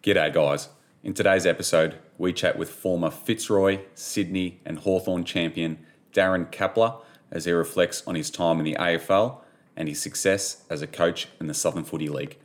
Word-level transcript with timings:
G'day, 0.00 0.32
guys. 0.32 0.68
In 1.02 1.12
today's 1.12 1.44
episode, 1.44 1.96
we 2.18 2.32
chat 2.32 2.56
with 2.56 2.70
former 2.70 3.10
Fitzroy, 3.10 3.80
Sydney, 3.96 4.60
and 4.64 4.78
Hawthorn 4.78 5.24
champion 5.24 5.84
Darren 6.12 6.52
Kappler 6.52 7.02
as 7.32 7.46
he 7.46 7.50
reflects 7.50 8.04
on 8.06 8.14
his 8.14 8.30
time 8.30 8.60
in 8.60 8.64
the 8.64 8.76
AFL 8.78 9.40
and 9.76 9.88
his 9.88 10.00
success 10.00 10.62
as 10.70 10.82
a 10.82 10.86
coach 10.86 11.26
in 11.40 11.48
the 11.48 11.54
Southern 11.54 11.82
Footy 11.82 12.08
League. 12.08 12.38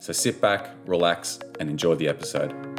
So 0.00 0.12
sit 0.12 0.38
back, 0.38 0.68
relax, 0.84 1.38
and 1.58 1.70
enjoy 1.70 1.94
the 1.94 2.08
episode. 2.08 2.77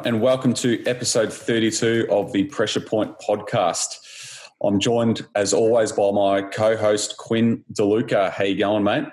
Everyone, 0.00 0.14
and 0.14 0.22
welcome 0.22 0.54
to 0.54 0.82
episode 0.86 1.32
32 1.32 2.06
of 2.10 2.32
the 2.32 2.44
Pressure 2.44 2.80
Point 2.80 3.18
podcast. 3.18 3.96
I'm 4.62 4.78
joined, 4.78 5.26
as 5.34 5.52
always, 5.52 5.92
by 5.92 6.10
my 6.10 6.42
co-host 6.42 7.16
Quinn 7.18 7.64
DeLuca. 7.72 8.30
How 8.30 8.44
you 8.44 8.56
going, 8.56 8.84
mate? 8.84 9.04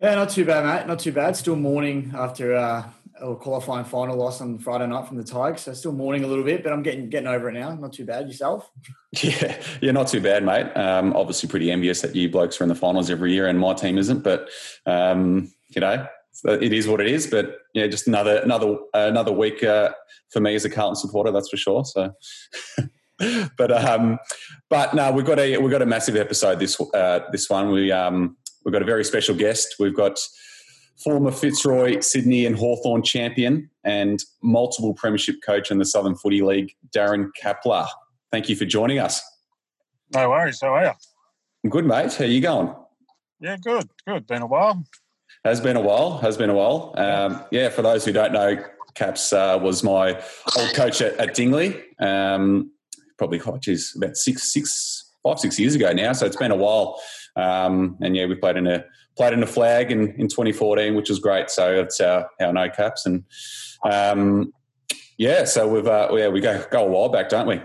Yeah, 0.00 0.14
not 0.16 0.30
too 0.30 0.44
bad, 0.44 0.64
mate. 0.64 0.86
Not 0.86 0.98
too 0.98 1.12
bad. 1.12 1.36
Still 1.36 1.56
mourning 1.56 2.12
after 2.14 2.54
uh, 2.54 2.84
a 3.20 3.36
qualifying 3.36 3.84
final 3.84 4.16
loss 4.16 4.40
on 4.40 4.58
Friday 4.58 4.86
night 4.86 5.06
from 5.06 5.18
the 5.18 5.24
Tigers. 5.24 5.62
So 5.62 5.74
still 5.74 5.92
mourning 5.92 6.24
a 6.24 6.26
little 6.26 6.44
bit, 6.44 6.62
but 6.62 6.72
I'm 6.72 6.82
getting 6.82 7.08
getting 7.08 7.28
over 7.28 7.48
it 7.48 7.52
now. 7.52 7.74
Not 7.74 7.92
too 7.92 8.04
bad. 8.04 8.26
Yourself? 8.26 8.70
Yeah, 9.24 9.60
yeah, 9.80 9.90
not 9.90 10.06
too 10.06 10.20
bad, 10.20 10.44
mate. 10.44 10.72
Um, 10.76 11.16
obviously, 11.16 11.48
pretty 11.48 11.68
envious 11.72 12.00
that 12.02 12.14
you 12.14 12.28
blokes 12.28 12.60
are 12.60 12.64
in 12.64 12.68
the 12.68 12.76
finals 12.76 13.10
every 13.10 13.32
year, 13.32 13.48
and 13.48 13.58
my 13.58 13.74
team 13.74 13.98
isn't. 13.98 14.22
But 14.22 14.48
um, 14.86 15.52
you 15.70 15.80
know, 15.80 16.06
it 16.44 16.72
is 16.72 16.86
what 16.88 17.00
it 17.00 17.08
is. 17.08 17.26
But 17.26 17.58
yeah, 17.74 17.86
just 17.86 18.06
another 18.06 18.38
another 18.38 18.74
uh, 18.94 19.06
another 19.08 19.32
week 19.32 19.62
uh, 19.62 19.90
for 20.30 20.40
me 20.40 20.54
as 20.54 20.64
a 20.64 20.70
Carlton 20.70 20.96
supporter, 20.96 21.30
that's 21.30 21.48
for 21.48 21.56
sure. 21.56 21.84
So. 21.84 22.12
but 23.58 23.70
um, 23.70 24.18
but 24.70 24.94
no, 24.94 25.12
we've 25.12 25.26
got 25.26 25.38
a 25.38 25.58
we've 25.58 25.70
got 25.70 25.82
a 25.82 25.86
massive 25.86 26.16
episode 26.16 26.58
this 26.58 26.80
uh, 26.94 27.20
this 27.32 27.50
one. 27.50 27.70
We 27.70 27.92
um, 27.92 28.36
we've 28.64 28.72
got 28.72 28.82
a 28.82 28.86
very 28.86 29.04
special 29.04 29.34
guest. 29.34 29.76
We've 29.78 29.94
got 29.94 30.18
former 31.02 31.30
Fitzroy, 31.30 32.00
Sydney, 32.00 32.46
and 32.46 32.56
Hawthorn 32.56 33.02
champion 33.02 33.70
and 33.84 34.22
multiple 34.42 34.94
premiership 34.94 35.36
coach 35.44 35.70
in 35.70 35.78
the 35.78 35.84
Southern 35.84 36.14
Footy 36.14 36.42
League, 36.42 36.74
Darren 36.94 37.30
Kappler. 37.42 37.86
Thank 38.30 38.48
you 38.48 38.56
for 38.56 38.64
joining 38.64 38.98
us. 38.98 39.22
No 40.14 40.30
worries. 40.30 40.60
How 40.60 40.74
are 40.74 40.84
you? 40.84 41.70
Good, 41.70 41.84
mate. 41.84 42.14
How 42.14 42.24
are 42.24 42.28
you 42.28 42.40
going? 42.40 42.74
Yeah, 43.40 43.56
good, 43.56 43.88
good. 44.06 44.26
Been 44.26 44.42
a 44.42 44.46
while. 44.46 44.84
Has 45.44 45.60
been 45.60 45.76
a 45.76 45.80
while. 45.80 46.18
Has 46.18 46.36
been 46.36 46.50
a 46.50 46.54
while. 46.54 46.94
Um, 46.96 47.44
yeah, 47.50 47.70
for 47.70 47.82
those 47.82 48.04
who 48.04 48.12
don't 48.12 48.32
know, 48.32 48.62
Caps 48.94 49.32
uh, 49.32 49.58
was 49.60 49.82
my 49.82 50.20
old 50.56 50.74
coach 50.74 51.00
at, 51.00 51.16
at 51.16 51.34
Dingley. 51.34 51.82
Um, 51.98 52.72
probably, 53.16 53.40
oh, 53.46 53.56
geez, 53.56 53.94
about 53.96 54.16
six, 54.16 54.52
six, 54.52 55.12
five, 55.22 55.38
six 55.38 55.58
years 55.58 55.74
ago 55.74 55.92
now. 55.92 56.12
So 56.12 56.26
it's 56.26 56.36
been 56.36 56.50
a 56.50 56.56
while. 56.56 57.00
Um, 57.36 57.96
and 58.00 58.16
yeah, 58.16 58.26
we 58.26 58.34
played 58.34 58.56
in 58.56 58.66
a 58.66 58.84
played 59.16 59.32
in 59.32 59.42
a 59.42 59.46
flag 59.46 59.90
in, 59.90 60.08
in 60.20 60.28
2014, 60.28 60.94
which 60.94 61.08
was 61.08 61.18
great. 61.18 61.50
So 61.50 61.76
that's 61.76 62.00
our, 62.00 62.28
our 62.40 62.52
no 62.52 62.68
caps. 62.68 63.06
And 63.06 63.24
um, 63.84 64.52
yeah, 65.18 65.44
so 65.44 65.68
we've 65.68 65.86
uh, 65.86 66.08
yeah 66.12 66.28
we 66.28 66.40
go 66.40 66.64
go 66.70 66.86
a 66.86 66.90
while 66.90 67.08
back, 67.08 67.28
don't 67.28 67.46
we? 67.46 67.60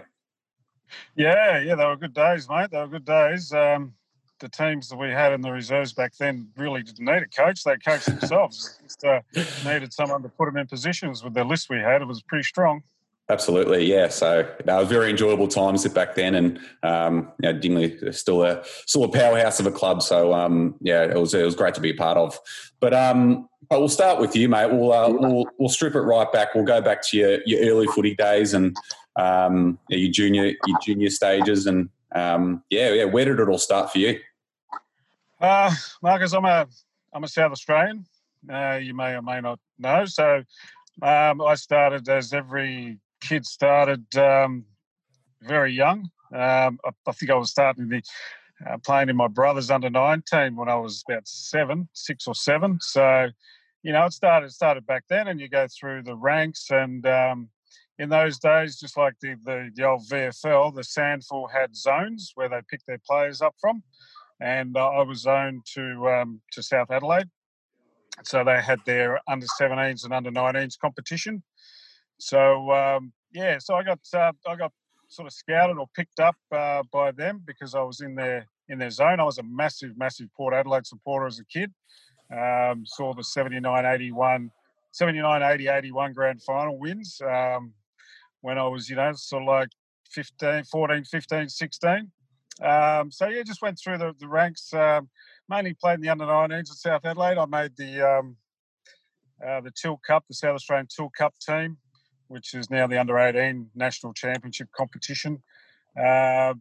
Yeah, 1.16 1.59
yeah, 1.59 1.76
they 1.76 1.86
were 1.86 1.98
good 1.98 2.14
days, 2.14 2.48
mate. 2.48 2.72
They 2.72 2.78
were 2.78 2.88
good 2.88 3.06
days. 3.06 3.52
Um, 3.52 3.94
the 4.39 4.50
teams 4.50 4.89
that 4.89 4.97
we 4.97 5.09
had 5.09 5.33
in 5.33 5.41
the 5.41 5.52
reserves 5.52 5.94
back 5.94 6.16
then 6.17 6.50
really 6.58 6.83
didn't 6.83 7.05
need 7.05 7.23
a 7.23 7.28
coach. 7.28 7.64
They 7.64 7.78
coached 7.78 8.05
themselves. 8.05 8.80
Just 8.83 9.03
uh, 9.03 9.22
needed 9.66 9.94
someone 9.94 10.22
to 10.23 10.30
put 10.30 10.45
them 10.45 10.58
in 10.58 10.67
positions 10.67 11.23
with 11.23 11.33
the 11.33 11.44
list 11.44 11.69
we 11.69 11.80
had. 11.80 12.02
It 12.02 12.08
was 12.08 12.22
pretty 12.22 12.44
strong. 12.44 12.83
Absolutely, 13.28 13.85
yeah. 13.85 14.07
So 14.09 14.47
no, 14.66 14.85
very 14.85 15.09
enjoyable 15.09 15.47
times 15.47 15.88
back 15.88 16.13
then, 16.13 16.35
and 16.35 16.59
um, 16.84 17.31
you 17.41 17.51
know, 17.51 17.59
Dingley 17.59 18.12
still 18.12 18.44
a 18.44 18.63
still 18.85 19.03
a 19.03 19.09
powerhouse 19.09 19.59
of 19.59 19.66
a 19.66 19.72
club. 19.72 20.03
So 20.03 20.31
um, 20.31 20.75
yeah, 20.79 21.03
it 21.03 21.16
was 21.16 21.34
it 21.34 21.44
was 21.44 21.56
great 21.56 21.74
to 21.74 21.81
be 21.81 21.90
a 21.90 21.95
part 21.95 22.19
of. 22.19 22.40
But 22.79 22.94
um, 22.94 23.50
but 23.68 23.79
we'll 23.79 23.90
start 23.90 24.19
with 24.19 24.35
you, 24.35 24.47
mate. 24.47 24.72
We'll 24.72 24.94
uh, 24.94 25.09
we'll 25.09 25.45
we'll 25.57 25.69
strip 25.69 25.95
it 25.95 26.01
right 26.01 26.31
back. 26.31 26.53
We'll 26.53 26.66
go 26.66 26.81
back 26.81 27.01
to 27.07 27.18
your, 27.18 27.40
your 27.47 27.68
early 27.72 27.88
footy 27.88 28.13
days 28.13 28.53
and 28.53 28.78
um, 29.16 29.79
your 29.90 30.12
junior 30.12 30.53
your 30.68 30.79
junior 30.84 31.09
stages, 31.09 31.66
and 31.66 31.90
um, 32.16 32.64
yeah, 32.70 32.94
yeah. 32.94 33.03
Where 33.03 33.26
did 33.26 33.40
it 33.40 33.50
all 33.50 33.58
start 33.58 33.92
for 33.92 34.00
you? 34.00 34.20
Uh, 35.40 35.72
Marcus, 36.02 36.34
I'm 36.34 36.46
a 36.46 36.68
I'm 37.14 37.24
a 37.24 37.28
South 37.28 37.52
Australian. 37.52 38.06
Uh, 38.52 38.80
you 38.81 38.94
may 38.94 39.14
or 39.14 39.22
may 39.22 39.42
not 39.42 39.59
know. 39.78 40.06
So 40.06 40.44
um, 41.02 41.42
I 41.42 41.56
started 41.56 42.08
as 42.08 42.34
every 42.34 43.00
kid 43.22 43.46
started 43.46 44.06
um, 44.18 44.66
very 45.42 45.74
young. 45.74 46.09
Um, 46.34 46.80
I, 46.86 46.92
I, 47.08 47.12
think 47.12 47.31
I 47.31 47.36
was 47.36 47.52
starting 47.52 47.90
the 47.90 48.02
uh, 48.66 48.78
playing 48.78 49.09
in 49.09 49.16
my 49.16 49.28
brother's 49.28 49.70
under 49.70 49.90
19 49.90 50.56
when 50.56 50.70
I 50.70 50.75
was 50.75 51.04
about 51.08 51.28
seven, 51.28 51.90
six 51.94 52.28
or 52.28 52.36
seven. 52.36 52.80
So, 52.81 53.30
you 53.84 53.92
know, 53.92 54.06
it 54.06 54.14
started 54.14 54.52
started 54.52 54.86
back 54.86 55.04
then, 55.09 55.28
and 55.28 55.40
you 55.40 55.50
go 55.50 55.68
through 55.68 56.04
the 56.04 56.16
ranks. 56.16 56.68
And 56.70 57.06
um, 57.06 57.50
in 57.97 58.09
those 58.09 58.39
days, 58.39 58.78
just 58.78 58.97
like 58.97 59.13
the, 59.22 59.35
the, 59.44 59.69
the 59.73 59.83
old 59.83 60.01
VFL, 60.09 60.75
the 60.75 60.81
SANFL 60.81 61.51
had 61.51 61.75
zones 61.75 62.31
where 62.35 62.50
they 62.50 62.59
picked 62.69 62.88
their 62.88 63.01
players 63.07 63.41
up 63.41 63.56
from, 63.59 63.83
and 64.41 64.75
uh, 64.75 64.88
I 64.88 65.01
was 65.03 65.22
zoned 65.22 65.66
to 65.75 66.09
um, 66.09 66.41
to 66.51 66.61
South 66.61 66.91
Adelaide. 66.91 67.29
So 68.23 68.44
they 68.44 68.61
had 68.61 68.79
their 68.85 69.19
under 69.28 69.47
17s 69.59 70.06
and 70.06 70.13
under 70.13 70.31
19s 70.31 70.79
competition. 70.79 71.44
So 72.17 72.72
um, 72.72 73.13
yeah, 73.33 73.59
so 73.59 73.75
I 73.75 73.83
got 73.83 74.00
uh, 74.13 74.31
I 74.47 74.56
got 74.56 74.72
sort 75.07 75.27
of 75.27 75.33
scouted 75.33 75.77
or 75.77 75.88
picked 75.95 76.19
up 76.19 76.35
uh, 76.51 76.83
by 76.91 77.12
them 77.12 77.41
because 77.45 77.75
I 77.75 77.81
was 77.81 78.01
in 78.01 78.16
their 78.16 78.47
in 78.67 78.79
their 78.79 78.89
zone. 78.89 79.19
I 79.19 79.23
was 79.23 79.38
a 79.38 79.44
massive, 79.44 79.97
massive 79.97 80.27
Port 80.35 80.53
Adelaide 80.53 80.88
supporter 80.88 81.27
as 81.27 81.39
a 81.39 81.45
kid. 81.45 81.72
Um, 82.31 82.83
saw 82.85 83.13
the 83.13 83.23
79 83.23 83.85
81, 83.85 84.51
79 84.91 85.44
80 85.44 85.67
81 85.67 86.13
grand 86.13 86.41
final 86.41 86.79
wins 86.79 87.22
um, 87.22 87.72
when 88.45 88.57
I 88.57 88.67
was, 88.67 88.89
you 88.89 88.95
know, 88.95 89.11
sort 89.13 89.44
of 89.44 89.47
like 89.47 89.69
15, 90.11 90.63
14, 90.66 91.03
15, 91.03 91.50
16. 91.50 92.11
Um, 92.61 93.11
so 93.11 93.28
yeah, 93.28 93.44
just 93.44 93.61
went 93.61 93.79
through 93.79 93.97
the, 93.97 94.13
the 94.19 94.28
ranks. 94.28 94.73
Um, 94.73 95.09
mainly 95.50 95.73
played 95.73 95.95
in 95.95 96.01
the 96.01 96.09
under 96.09 96.25
19s 96.25 96.59
at 96.59 96.67
South 96.67 97.06
Adelaide. 97.06 97.38
I 97.38 97.45
made 97.45 97.75
the 97.78 98.01
um, 98.01 98.38
uh, 99.45 99.61
the 99.61 99.72
Teal 99.72 100.00
Cup, 100.07 100.23
the 100.28 100.33
South 100.33 100.56
Australian 100.56 100.88
Teal 100.88 101.11
Cup 101.17 101.33
team 101.39 101.78
which 102.28 102.53
is 102.53 102.69
now 102.69 102.88
the 102.88 103.00
under 103.00 103.17
18 103.17 103.69
national 103.75 104.13
championship 104.13 104.69
competition. 104.75 105.41
Uh, 106.00 106.53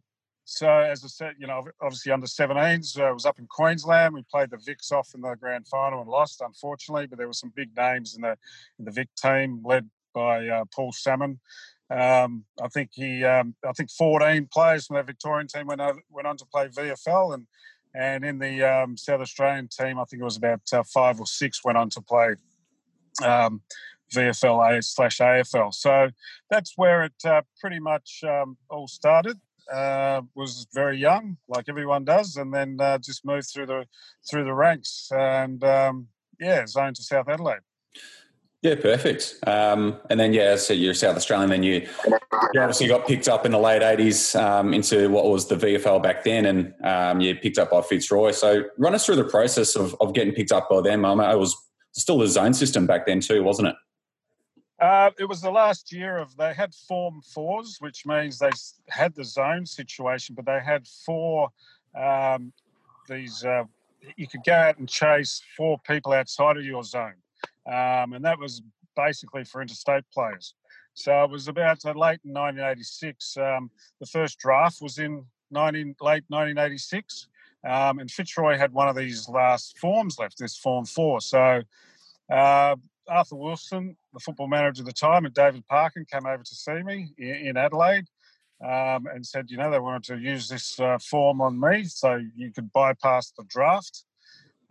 so, 0.45 0.69
as 0.69 1.03
I 1.05 1.09
said, 1.09 1.35
you 1.39 1.47
know, 1.47 1.63
obviously 1.81 2.13
under 2.13 2.27
17s, 2.27 2.99
uh, 2.99 3.13
was 3.15 3.25
up 3.25 3.39
in 3.39 3.47
Queensland. 3.47 4.15
We 4.15 4.23
played 4.31 4.51
the 4.51 4.59
Vics 4.59 4.93
off 4.93 5.11
in 5.15 5.23
the 5.23 5.35
grand 5.37 5.67
final 5.67 6.03
and 6.03 6.11
lost, 6.11 6.43
unfortunately. 6.45 7.07
But 7.07 7.19
there 7.19 7.27
were 7.27 7.33
some 7.33 7.53
big 7.57 7.71
names 7.77 8.15
in 8.15 8.23
the 8.23 8.37
in 8.79 8.85
the 8.85 8.91
Vic 8.91 9.09
team, 9.17 9.63
led 9.65 9.89
by 10.15 10.47
uh, 10.47 10.65
Paul 10.75 10.93
Salmon. 10.93 11.41
Um, 11.91 12.45
I 12.63 12.69
think 12.69 12.91
he, 12.93 13.25
um, 13.25 13.55
I 13.67 13.73
think 13.73 13.91
14 13.91 14.49
players 14.53 14.87
from 14.87 14.97
the 14.97 15.03
Victorian 15.03 15.47
team 15.47 15.67
went 15.67 15.81
on, 15.81 16.01
went 16.11 16.27
on 16.27 16.37
to 16.39 16.47
play 16.47 16.69
VFL, 16.69 17.35
and 17.35 17.47
and 17.95 18.25
in 18.25 18.39
the 18.39 18.63
um, 18.63 18.97
South 18.97 19.21
Australian 19.21 19.69
team, 19.69 20.01
I 20.01 20.05
think 20.05 20.21
it 20.21 20.25
was 20.25 20.37
about 20.37 20.63
uh, 20.73 20.83
five 20.83 21.21
or 21.21 21.27
six 21.27 21.65
went 21.65 21.79
on 21.79 21.91
to 21.91 22.01
play 22.01 22.35
um, 23.23 23.63
VFL 24.13 24.83
slash 24.83 25.19
AFL. 25.19 25.73
So 25.73 26.11
that's 26.51 26.73
where 26.77 27.05
it 27.05 27.13
uh, 27.25 27.43
pretty 27.61 27.79
much 27.79 28.25
um, 28.27 28.57
all 28.69 28.89
started. 28.89 29.39
Uh, 29.73 30.21
was 30.35 30.67
very 30.75 30.99
young, 30.99 31.39
like 31.49 31.67
everyone 31.69 32.05
does, 32.05 32.37
and 32.37 32.53
then 32.53 32.77
uh, 32.81 32.99
just 32.99 33.25
moved 33.25 33.49
through 33.51 33.65
the 33.65 33.87
through 34.29 34.45
the 34.45 34.53
ranks, 34.53 35.09
and 35.11 35.65
um, 35.65 36.09
yeah, 36.39 36.67
zone 36.67 36.93
to 36.93 37.03
South 37.03 37.29
Adelaide. 37.29 37.61
Yeah, 38.65 38.77
perfect. 38.77 39.37
Um, 39.47 39.99
and 40.09 40.19
then, 40.19 40.33
yeah, 40.33 40.57
so 40.57 40.73
you're 40.73 40.95
South 40.95 41.17
Australian. 41.17 41.51
Then 41.51 41.63
you, 41.63 41.87
you 42.07 42.61
obviously 42.63 42.89
got 42.89 43.07
picked 43.07 43.29
up 43.29 43.45
in 43.45 43.53
the 43.53 43.59
late 43.59 43.83
'80s 43.83 44.41
um, 44.41 44.73
into 44.73 45.11
what 45.11 45.27
was 45.27 45.47
the 45.49 45.57
VFL 45.57 46.03
back 46.03 46.25
then, 46.25 46.47
and 46.47 46.75
um, 46.83 47.21
you 47.21 47.35
picked 47.35 47.59
up 47.59 47.73
by 47.73 47.83
Fitzroy. 47.83 48.31
So, 48.31 48.65
run 48.79 48.95
us 48.95 49.05
through 49.05 49.17
the 49.17 49.25
process 49.25 49.77
of, 49.77 49.95
of 50.01 50.15
getting 50.15 50.33
picked 50.33 50.51
up 50.51 50.71
by 50.71 50.81
them. 50.81 51.05
Um, 51.05 51.21
it 51.21 51.39
was 51.39 51.55
still 51.93 52.17
the 52.17 52.27
zone 52.27 52.55
system 52.55 52.87
back 52.87 53.05
then 53.05 53.21
too, 53.21 53.45
wasn't 53.45 53.69
it? 53.69 53.77
Uh, 54.81 55.11
it 55.19 55.27
was 55.27 55.43
the 55.43 55.51
last 55.51 55.93
year 55.93 56.17
of 56.17 56.35
they 56.39 56.55
had 56.55 56.75
form 56.75 57.21
fours, 57.21 57.77
which 57.81 58.07
means 58.07 58.39
they 58.39 58.51
had 58.89 59.15
the 59.15 59.25
zone 59.25 59.67
situation, 59.67 60.35
but 60.35 60.47
they 60.47 60.61
had 60.65 60.89
four 61.05 61.51
um, 61.95 62.51
these. 63.11 63.45
Uh, 63.45 63.65
you 64.17 64.27
could 64.27 64.43
go 64.43 64.55
out 64.55 64.79
and 64.79 64.89
chase 64.89 65.43
four 65.55 65.79
people 65.87 66.15
outside 66.15 66.57
of 66.57 66.65
your 66.65 66.83
zone, 66.83 67.15
um, 67.67 68.13
and 68.13 68.25
that 68.25 68.39
was 68.39 68.63
basically 68.97 69.45
for 69.45 69.63
interstate 69.63 70.05
players. 70.13 70.55
So 70.95 71.25
it 71.25 71.31
was 71.31 71.49
about 71.49 71.85
late 71.85 72.21
in 72.25 72.33
1986. 72.33 73.37
Um, 73.37 73.71
the 74.01 74.07
first 74.07 74.39
draft 74.39 74.81
was 74.81 74.99
in 74.99 75.25
19, 75.51 75.97
late 76.01 76.25
1986. 76.29 77.29
Um, 77.67 77.99
and 77.99 78.11
Fitzroy 78.11 78.57
had 78.59 78.73
one 78.73 78.89
of 78.89 78.97
these 78.97 79.29
last 79.29 79.79
forms 79.79 80.19
left, 80.19 80.39
this 80.39 80.57
form 80.57 80.85
four. 80.85 81.21
So 81.21 81.63
uh, 82.31 82.77
Arthur 83.09 83.37
Wilson, 83.37 83.97
the 84.13 84.21
football 84.21 84.49
manager 84.49 84.83
at 84.83 84.87
the 84.87 84.93
time, 84.93 85.25
and 85.25 85.35
David 85.35 85.67
Parkin 85.67 86.05
came 86.05 86.27
over 86.27 86.43
to 86.43 86.55
see 86.55 86.83
me 86.83 87.13
in, 87.19 87.35
in 87.35 87.57
Adelaide 87.57 88.07
um, 88.63 89.07
and 89.07 89.25
said, 89.25 89.51
you 89.51 89.57
know, 89.57 89.71
they 89.71 89.79
wanted 89.79 90.05
to 90.05 90.19
use 90.19 90.49
this 90.49 90.79
uh, 90.79 90.99
form 90.99 91.41
on 91.41 91.59
me 91.59 91.85
so 91.85 92.21
you 92.37 92.53
could 92.53 92.73
bypass 92.73 93.33
the 93.37 93.45
draft. 93.45 94.05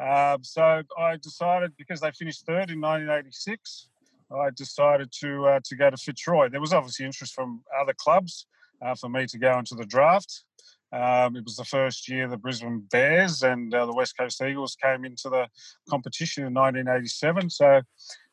Um, 0.04 0.44
so 0.44 0.84
I 0.98 1.16
decided 1.16 1.72
because 1.78 2.02
they 2.02 2.12
finished 2.12 2.46
third 2.46 2.70
in 2.70 2.82
1986, 2.82 3.88
I 4.36 4.50
decided 4.50 5.12
to 5.22 5.46
uh, 5.46 5.60
to 5.64 5.76
go 5.76 5.90
to 5.90 5.98
Fitzroy. 5.98 6.50
There 6.50 6.60
was 6.60 6.74
obviously 6.74 7.06
interest 7.06 7.34
from 7.34 7.62
other 7.80 7.94
clubs 7.94 8.48
uh, 8.82 8.96
for 8.96 9.08
me 9.08 9.26
to 9.28 9.38
go 9.38 9.58
into 9.58 9.76
the 9.76 9.86
draft. 9.86 10.44
Um, 10.92 11.36
it 11.36 11.44
was 11.44 11.56
the 11.56 11.66
first 11.66 12.08
year 12.08 12.28
the 12.28 12.38
Brisbane 12.38 12.86
Bears 12.92 13.42
and 13.42 13.74
uh, 13.74 13.86
the 13.88 13.96
West 13.96 14.16
Coast 14.16 14.42
Eagles 14.44 14.76
came 14.76 15.06
into 15.06 15.28
the 15.28 15.48
competition 15.90 16.46
in 16.46 16.54
1987. 16.54 17.50
So 17.50 17.82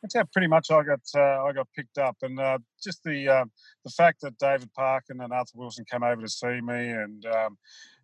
that's 0.03 0.15
how 0.15 0.25
pretty 0.25 0.49
much 0.49 0.71
I 0.71 0.83
got 0.83 1.01
uh, 1.15 1.45
I 1.45 1.53
got 1.53 1.69
picked 1.75 1.99
up, 1.99 2.17
and 2.23 2.39
uh, 2.41 2.59
just 2.83 3.03
the 3.05 3.29
uh, 3.29 3.45
the 3.85 3.91
fact 3.91 4.21
that 4.23 4.39
David 4.39 4.71
Parkin 4.75 5.21
and 5.21 5.33
Arthur 5.33 5.57
Wilson 5.57 5.85
came 5.91 6.03
over 6.03 6.21
to 6.21 6.29
see 6.29 6.61
me, 6.61 6.91
and 6.91 7.25
um, 7.27 7.59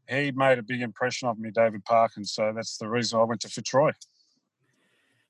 he 0.09 0.31
made 0.33 0.59
a 0.59 0.63
big 0.63 0.83
impression 0.83 1.29
on 1.29 1.41
me, 1.41 1.51
David 1.51 1.85
Parkin. 1.85 2.25
So 2.25 2.53
that's 2.55 2.77
the 2.79 2.89
reason 2.89 3.19
I 3.19 3.25
went 3.25 3.41
to 3.43 3.49
Fitzroy. 3.49 3.93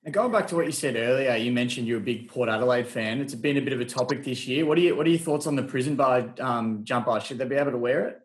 And 0.04 0.14
going 0.14 0.30
back 0.30 0.46
to 0.48 0.54
what 0.54 0.66
you 0.66 0.72
said 0.72 0.94
earlier, 0.94 1.34
you 1.34 1.50
mentioned 1.50 1.88
you're 1.88 1.98
a 1.98 2.00
big 2.00 2.28
Port 2.28 2.48
Adelaide 2.48 2.86
fan. 2.86 3.20
It's 3.20 3.34
been 3.34 3.56
a 3.56 3.60
bit 3.60 3.72
of 3.72 3.80
a 3.80 3.84
topic 3.84 4.22
this 4.22 4.46
year. 4.46 4.64
What 4.64 4.78
are 4.78 4.80
you, 4.80 4.94
what 4.94 5.04
are 5.06 5.10
your 5.10 5.18
thoughts 5.18 5.48
on 5.48 5.56
the 5.56 5.64
prison 5.64 5.96
bar 5.96 6.32
um, 6.38 6.84
jumper? 6.84 7.18
Should 7.18 7.38
they 7.38 7.44
be 7.44 7.56
able 7.56 7.72
to 7.72 7.78
wear 7.78 8.06
it? 8.06 8.20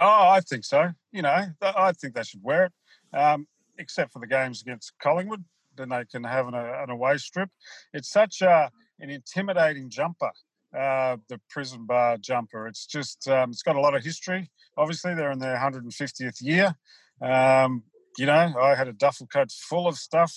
Oh, 0.00 0.28
I 0.28 0.40
think 0.40 0.64
so. 0.64 0.90
You 1.12 1.22
know, 1.22 1.44
I 1.62 1.92
think 1.92 2.14
they 2.14 2.24
should 2.24 2.42
wear 2.42 2.64
it, 2.64 3.16
um, 3.16 3.46
except 3.78 4.12
for 4.12 4.18
the 4.18 4.26
games 4.26 4.62
against 4.62 4.92
Collingwood. 5.00 5.44
Then 5.76 5.90
they 5.90 6.04
can 6.06 6.24
have 6.24 6.48
an, 6.48 6.54
an 6.54 6.90
away 6.90 7.18
strip. 7.18 7.50
It's 7.92 8.10
such 8.10 8.42
a, 8.42 8.70
an 8.98 9.10
intimidating 9.10 9.88
jumper, 9.88 10.32
uh, 10.76 11.18
the 11.28 11.40
prison 11.48 11.86
bar 11.86 12.18
jumper. 12.18 12.66
It's 12.66 12.84
just, 12.84 13.28
um, 13.28 13.50
it's 13.50 13.62
got 13.62 13.76
a 13.76 13.80
lot 13.80 13.94
of 13.94 14.02
history. 14.02 14.50
Obviously, 14.76 15.14
they're 15.14 15.30
in 15.30 15.38
their 15.38 15.56
150th 15.56 16.42
year. 16.42 16.74
Um, 17.20 17.84
you 18.18 18.26
know, 18.26 18.54
I 18.60 18.74
had 18.74 18.88
a 18.88 18.92
duffel 18.92 19.26
coat 19.26 19.50
full 19.50 19.86
of 19.86 19.96
stuff 19.96 20.34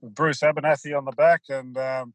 with 0.00 0.14
Bruce 0.14 0.42
Abernethy 0.42 0.92
on 0.92 1.04
the 1.04 1.12
back, 1.12 1.42
and 1.48 1.76
um, 1.78 2.14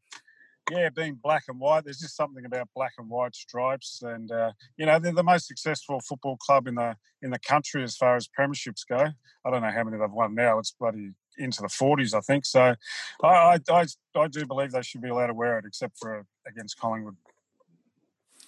yeah, 0.70 0.88
being 0.90 1.18
black 1.22 1.44
and 1.48 1.58
white, 1.58 1.84
there's 1.84 1.98
just 1.98 2.16
something 2.16 2.44
about 2.44 2.68
black 2.74 2.92
and 2.98 3.08
white 3.08 3.34
stripes, 3.34 4.00
and 4.02 4.30
uh, 4.30 4.52
you 4.76 4.86
know 4.86 4.98
they're 4.98 5.12
the 5.12 5.22
most 5.22 5.46
successful 5.46 6.00
football 6.00 6.36
club 6.36 6.66
in 6.66 6.76
the 6.76 6.96
in 7.22 7.30
the 7.30 7.38
country 7.38 7.82
as 7.82 7.96
far 7.96 8.16
as 8.16 8.28
premierships 8.28 8.86
go. 8.88 9.08
I 9.44 9.50
don't 9.50 9.62
know 9.62 9.70
how 9.70 9.84
many 9.84 9.98
they've 9.98 10.10
won 10.10 10.34
now. 10.34 10.58
It's 10.58 10.74
bloody 10.78 11.12
into 11.38 11.62
the 11.62 11.68
40s, 11.68 12.14
I 12.14 12.20
think. 12.20 12.44
So 12.44 12.74
I, 13.22 13.58
I, 13.70 13.86
I 14.16 14.28
do 14.28 14.46
believe 14.46 14.72
they 14.72 14.82
should 14.82 15.00
be 15.00 15.08
allowed 15.08 15.28
to 15.28 15.34
wear 15.34 15.58
it, 15.58 15.64
except 15.66 15.98
for 15.98 16.26
against 16.46 16.78
Collingwood. 16.78 17.16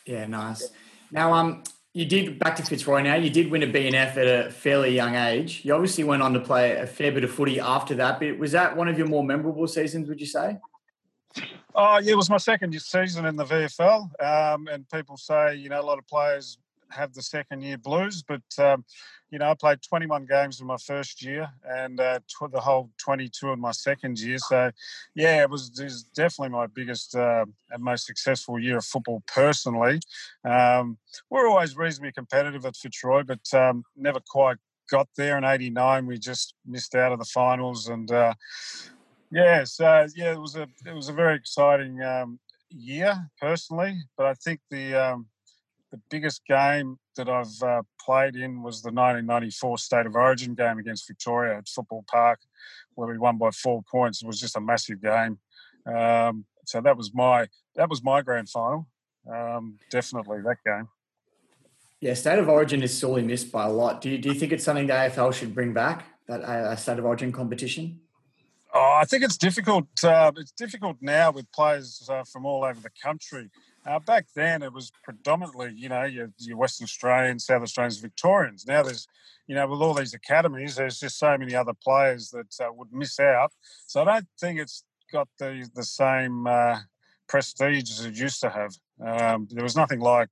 Yeah, 0.06 0.26
nice. 0.26 0.69
Now, 1.11 1.32
um, 1.32 1.62
you 1.94 2.05
did 2.05 2.41
back 2.41 2.56
to 2.56 2.62
Fitzroy. 2.64 3.02
Now 3.02 3.14
you 3.14 3.31
did 3.31 3.50
win 3.50 3.62
a 3.62 3.69
BNF 3.69 4.17
at 4.17 4.26
a 4.26 4.50
fairly 4.50 4.94
young 4.94 5.14
age. 5.14 5.61
You 5.64 5.75
obviously 5.75 6.02
went 6.02 6.23
on 6.23 6.32
to 6.32 6.41
play 6.41 6.73
a 6.73 6.87
fair 6.88 7.12
bit 7.12 7.23
of 7.23 7.31
footy 7.31 7.61
after 7.61 7.94
that. 7.94 8.19
But 8.19 8.37
was 8.37 8.50
that 8.52 8.76
one 8.76 8.88
of 8.88 8.99
your 8.99 9.06
more 9.06 9.23
memorable 9.23 9.69
seasons? 9.69 10.08
Would 10.08 10.20
you 10.20 10.26
say? 10.26 10.58
Oh, 11.73 11.99
yeah, 11.99 12.12
it 12.12 12.17
was 12.17 12.29
my 12.29 12.37
second 12.37 12.75
season 12.81 13.26
in 13.26 13.37
the 13.37 13.44
VFL. 13.44 14.11
Um, 14.23 14.67
and 14.67 14.88
people 14.91 15.17
say, 15.17 15.55
you 15.55 15.69
know, 15.69 15.81
a 15.81 15.82
lot 15.82 15.99
of 15.99 16.06
players 16.08 16.58
have 16.94 17.12
the 17.14 17.23
second 17.23 17.62
year 17.62 17.79
blues, 17.79 18.23
but, 18.23 18.43
um, 18.58 18.85
you 19.31 19.38
know, 19.38 19.50
I 19.50 19.55
played 19.55 19.82
21 19.82 20.26
games 20.26 20.61
in 20.61 20.67
my 20.67 20.76
first 20.76 21.25
year 21.25 21.49
and 21.64 22.00
uh, 22.00 22.20
tw- 22.20 22.52
the 22.52 22.61
whole 22.61 22.91
22 22.99 23.50
in 23.50 23.61
my 23.61 23.73
second 23.73 24.19
year. 24.20 24.38
So, 24.38 24.70
yeah, 25.14 25.43
it 25.43 25.50
was, 25.50 25.79
it 25.79 25.85
was 25.85 26.05
definitely 26.05 26.56
my 26.56 26.67
biggest 26.67 27.14
uh, 27.14 27.44
and 27.70 27.82
most 27.82 28.06
successful 28.06 28.58
year 28.58 28.79
of 28.79 28.85
football 28.85 29.23
personally. 29.26 30.00
Um, 30.44 30.99
we're 31.31 31.49
always 31.49 31.76
reasonably 31.76 32.12
competitive 32.12 32.64
at 32.64 32.76
Fitzroy, 32.76 33.25
but 33.25 33.52
um, 33.52 33.85
never 33.97 34.20
quite 34.29 34.58
got 34.90 35.08
there 35.17 35.38
in 35.38 35.44
89 35.44 36.06
we 36.06 36.19
just 36.19 36.52
missed 36.67 36.94
out 36.94 37.11
of 37.11 37.19
the 37.19 37.25
finals 37.25 37.88
and 37.88 38.12
uh, 38.12 38.35
yeah, 39.35 39.64
so 39.64 40.06
yeah, 40.14 40.32
it 40.32 40.40
was 40.40 40.55
a 40.55 40.69
it 40.87 40.94
was 40.94 41.08
a 41.08 41.12
very 41.12 41.35
exciting 41.35 42.00
um, 42.02 42.38
year 42.70 43.31
personally, 43.40 43.97
but 44.17 44.26
I 44.26 44.35
think 44.35 44.61
the 44.70 44.94
um, 44.94 45.26
the 45.94 46.00
biggest 46.11 46.44
game 46.44 46.99
that 47.17 47.29
I've 47.29 47.62
uh, 47.62 47.82
played 48.05 48.35
in 48.35 48.64
was 48.64 48.82
the 48.82 48.88
1994 48.88 49.79
State 49.79 50.06
of 50.06 50.17
Origin 50.17 50.55
game 50.55 50.79
against 50.79 51.06
Victoria 51.06 51.58
at 51.58 51.69
Football 51.69 52.05
Park, 52.08 52.41
where 52.96 53.08
we 53.08 53.17
won 53.17 53.38
by 53.38 53.50
four 53.52 53.81
points. 53.88 54.20
It 54.20 54.26
was 54.26 54.41
just 54.41 54.56
a 54.56 54.61
massive 54.61 55.00
game. 55.00 55.38
Um, 55.87 56.46
so 56.64 56.81
that 56.81 56.96
was 56.96 57.14
my 57.14 57.46
that 57.76 57.88
was 57.88 58.02
my 58.02 58.23
grand 58.23 58.49
final. 58.49 58.88
Um, 59.32 59.79
definitely 59.88 60.38
that 60.41 60.56
game. 60.67 60.88
Yeah, 62.00 62.14
State 62.14 62.40
of 62.40 62.49
Origin 62.49 62.82
is 62.82 62.99
sorely 62.99 63.23
missed 63.23 63.52
by 63.52 63.67
a 63.67 63.70
lot. 63.70 64.00
Do 64.00 64.11
you, 64.11 64.19
do 64.19 64.31
you 64.31 64.35
think 64.35 64.50
it's 64.50 64.64
something 64.64 64.88
the 64.88 64.94
AFL 64.94 65.32
should 65.32 65.55
bring 65.55 65.73
back 65.73 66.06
that 66.26 66.43
uh, 66.43 66.75
State 66.75 66.99
of 66.99 67.05
Origin 67.05 67.31
competition? 67.31 68.00
Oh, 68.75 68.99
I 69.00 69.05
think 69.05 69.23
it's 69.23 69.37
difficult. 69.37 69.87
Uh, 70.02 70.32
it's 70.37 70.50
difficult 70.50 70.97
now 71.00 71.31
with 71.31 71.50
players 71.52 72.08
uh, 72.11 72.25
from 72.25 72.44
all 72.47 72.64
over 72.64 72.81
the 72.81 72.90
country. 73.00 73.49
Uh, 73.87 73.99
back 73.99 74.27
then, 74.35 74.63
it 74.63 74.73
was 74.73 74.91
predominantly, 75.03 75.73
you 75.75 75.89
know, 75.89 76.05
your, 76.05 76.31
your, 76.39 76.57
Western 76.57 76.85
Australians, 76.85 77.45
South 77.45 77.63
Australians, 77.63 77.99
Victorians. 77.99 78.67
Now 78.67 78.83
there's, 78.83 79.07
you 79.47 79.55
know, 79.55 79.67
with 79.67 79.81
all 79.81 79.93
these 79.93 80.15
academies, 80.15 80.77
there's 80.77 80.99
just 80.99 81.19
so 81.19 81.37
many 81.37 81.55
other 81.55 81.75
players 81.75 82.31
that 82.31 82.65
uh, 82.65 82.73
would 82.73 82.93
miss 82.93 83.21
out. 83.21 83.53
So 83.87 84.01
I 84.01 84.05
don't 84.05 84.27
think 84.41 84.59
it's 84.59 84.85
got 85.13 85.29
the 85.39 85.69
the 85.75 85.85
same 85.85 86.47
uh, 86.47 86.79
prestige 87.29 87.91
as 87.91 88.07
it 88.07 88.17
used 88.17 88.41
to 88.41 88.51
have. 88.51 88.73
Um, 89.05 89.49
there 89.51 89.63
was 89.63 89.77
nothing 89.77 90.01
like 90.01 90.29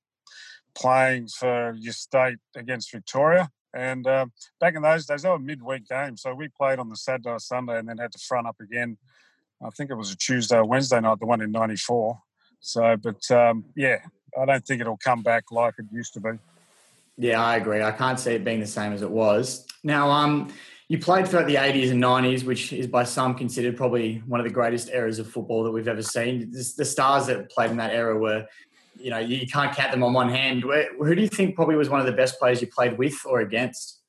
playing 0.74 1.28
for 1.28 1.74
your 1.78 1.92
state 1.92 2.38
against 2.56 2.90
Victoria. 2.90 3.50
And 3.74 4.06
uh, 4.06 4.26
back 4.60 4.74
in 4.74 4.82
those 4.82 5.06
days, 5.06 5.22
they 5.22 5.28
were 5.28 5.38
midweek 5.38 5.88
games. 5.88 6.22
So 6.22 6.34
we 6.34 6.48
played 6.48 6.78
on 6.78 6.88
the 6.88 6.96
Saturday 6.96 7.34
Sunday 7.38 7.78
and 7.78 7.88
then 7.88 7.98
had 7.98 8.12
to 8.12 8.18
front 8.18 8.46
up 8.46 8.56
again. 8.60 8.98
I 9.64 9.70
think 9.70 9.90
it 9.90 9.94
was 9.94 10.10
a 10.10 10.16
Tuesday 10.16 10.56
or 10.56 10.64
Wednesday 10.64 11.00
night, 11.00 11.20
the 11.20 11.26
one 11.26 11.40
in 11.40 11.52
94. 11.52 12.18
So, 12.62 12.96
but 12.96 13.30
um, 13.30 13.64
yeah, 13.76 13.98
I 14.40 14.46
don't 14.46 14.64
think 14.64 14.80
it'll 14.80 14.96
come 14.96 15.22
back 15.22 15.52
like 15.52 15.74
it 15.78 15.86
used 15.92 16.14
to 16.14 16.20
be. 16.20 16.30
Yeah, 17.18 17.44
I 17.44 17.56
agree. 17.56 17.82
I 17.82 17.92
can't 17.92 18.18
see 18.18 18.32
it 18.32 18.44
being 18.44 18.60
the 18.60 18.66
same 18.66 18.92
as 18.92 19.02
it 19.02 19.10
was. 19.10 19.66
Now, 19.84 20.10
um, 20.10 20.50
you 20.88 20.98
played 20.98 21.28
throughout 21.28 21.46
the 21.46 21.56
80s 21.56 21.90
and 21.90 22.02
90s, 22.02 22.44
which 22.44 22.72
is 22.72 22.86
by 22.86 23.04
some 23.04 23.34
considered 23.34 23.76
probably 23.76 24.22
one 24.26 24.40
of 24.40 24.44
the 24.44 24.52
greatest 24.52 24.88
eras 24.88 25.18
of 25.18 25.28
football 25.28 25.62
that 25.64 25.70
we've 25.70 25.88
ever 25.88 26.02
seen. 26.02 26.50
The 26.50 26.84
stars 26.84 27.26
that 27.26 27.50
played 27.50 27.70
in 27.70 27.76
that 27.76 27.92
era 27.92 28.16
were 28.16 28.46
you 29.02 29.10
know, 29.10 29.18
you 29.18 29.46
can't 29.46 29.74
count 29.74 29.90
them 29.90 30.02
on 30.02 30.12
one 30.12 30.28
hand. 30.28 30.62
Who 30.62 31.14
do 31.14 31.20
you 31.20 31.28
think 31.28 31.56
probably 31.56 31.76
was 31.76 31.88
one 31.88 32.00
of 32.00 32.06
the 32.06 32.12
best 32.12 32.38
players 32.38 32.60
you 32.60 32.68
played 32.68 32.98
with 32.98 33.14
or 33.24 33.40
against? 33.40 34.01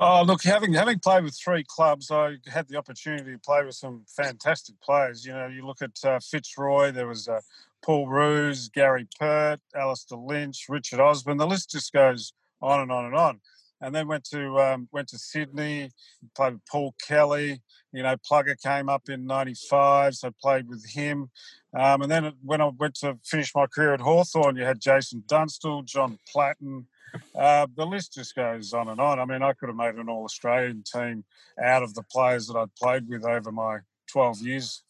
Oh, 0.00 0.24
look, 0.24 0.42
having 0.42 0.72
having 0.72 0.98
played 0.98 1.22
with 1.22 1.38
three 1.38 1.64
clubs, 1.64 2.10
I 2.10 2.36
had 2.48 2.66
the 2.68 2.76
opportunity 2.76 3.30
to 3.30 3.38
play 3.38 3.64
with 3.64 3.76
some 3.76 4.04
fantastic 4.08 4.80
players. 4.80 5.24
You 5.24 5.32
know, 5.32 5.46
you 5.46 5.64
look 5.64 5.82
at 5.82 5.92
uh, 6.04 6.18
Fitzroy, 6.18 6.90
there 6.90 7.06
was 7.06 7.28
uh, 7.28 7.40
Paul 7.80 8.08
Roos, 8.08 8.68
Gary 8.68 9.06
Pert, 9.20 9.60
Alistair 9.74 10.18
Lynch, 10.18 10.66
Richard 10.68 10.98
Osborne. 10.98 11.36
The 11.36 11.46
list 11.46 11.70
just 11.70 11.92
goes 11.92 12.32
on 12.60 12.80
and 12.80 12.90
on 12.90 13.04
and 13.04 13.14
on. 13.14 13.40
And 13.84 13.94
then 13.94 14.08
went 14.08 14.24
to 14.30 14.58
um, 14.60 14.88
went 14.92 15.08
to 15.08 15.18
Sydney, 15.18 15.90
played 16.34 16.54
with 16.54 16.66
Paul 16.70 16.94
Kelly. 17.06 17.60
You 17.92 18.02
know, 18.02 18.16
Plugger 18.28 18.60
came 18.60 18.88
up 18.88 19.08
in 19.08 19.26
'95, 19.26 20.14
so 20.14 20.30
played 20.40 20.68
with 20.68 20.84
him. 20.88 21.30
Um, 21.78 22.02
and 22.02 22.10
then 22.10 22.32
when 22.42 22.60
I 22.60 22.70
went 22.78 22.94
to 22.96 23.18
finish 23.24 23.52
my 23.54 23.66
career 23.66 23.94
at 23.94 24.00
Hawthorn, 24.00 24.56
you 24.56 24.64
had 24.64 24.80
Jason 24.80 25.24
Dunstall, 25.26 25.84
John 25.84 26.18
Platten. 26.34 26.86
Uh, 27.34 27.66
the 27.76 27.84
list 27.86 28.14
just 28.14 28.34
goes 28.34 28.72
on 28.72 28.88
and 28.88 29.00
on. 29.00 29.18
I 29.18 29.24
mean, 29.24 29.42
I 29.42 29.52
could 29.52 29.68
have 29.68 29.76
made 29.76 29.94
an 29.96 30.08
All 30.08 30.24
Australian 30.24 30.82
team 30.82 31.24
out 31.62 31.82
of 31.82 31.94
the 31.94 32.02
players 32.10 32.46
that 32.46 32.56
I'd 32.56 32.74
played 32.74 33.08
with 33.08 33.24
over 33.24 33.52
my 33.52 33.78
12 34.10 34.40
years. 34.42 34.82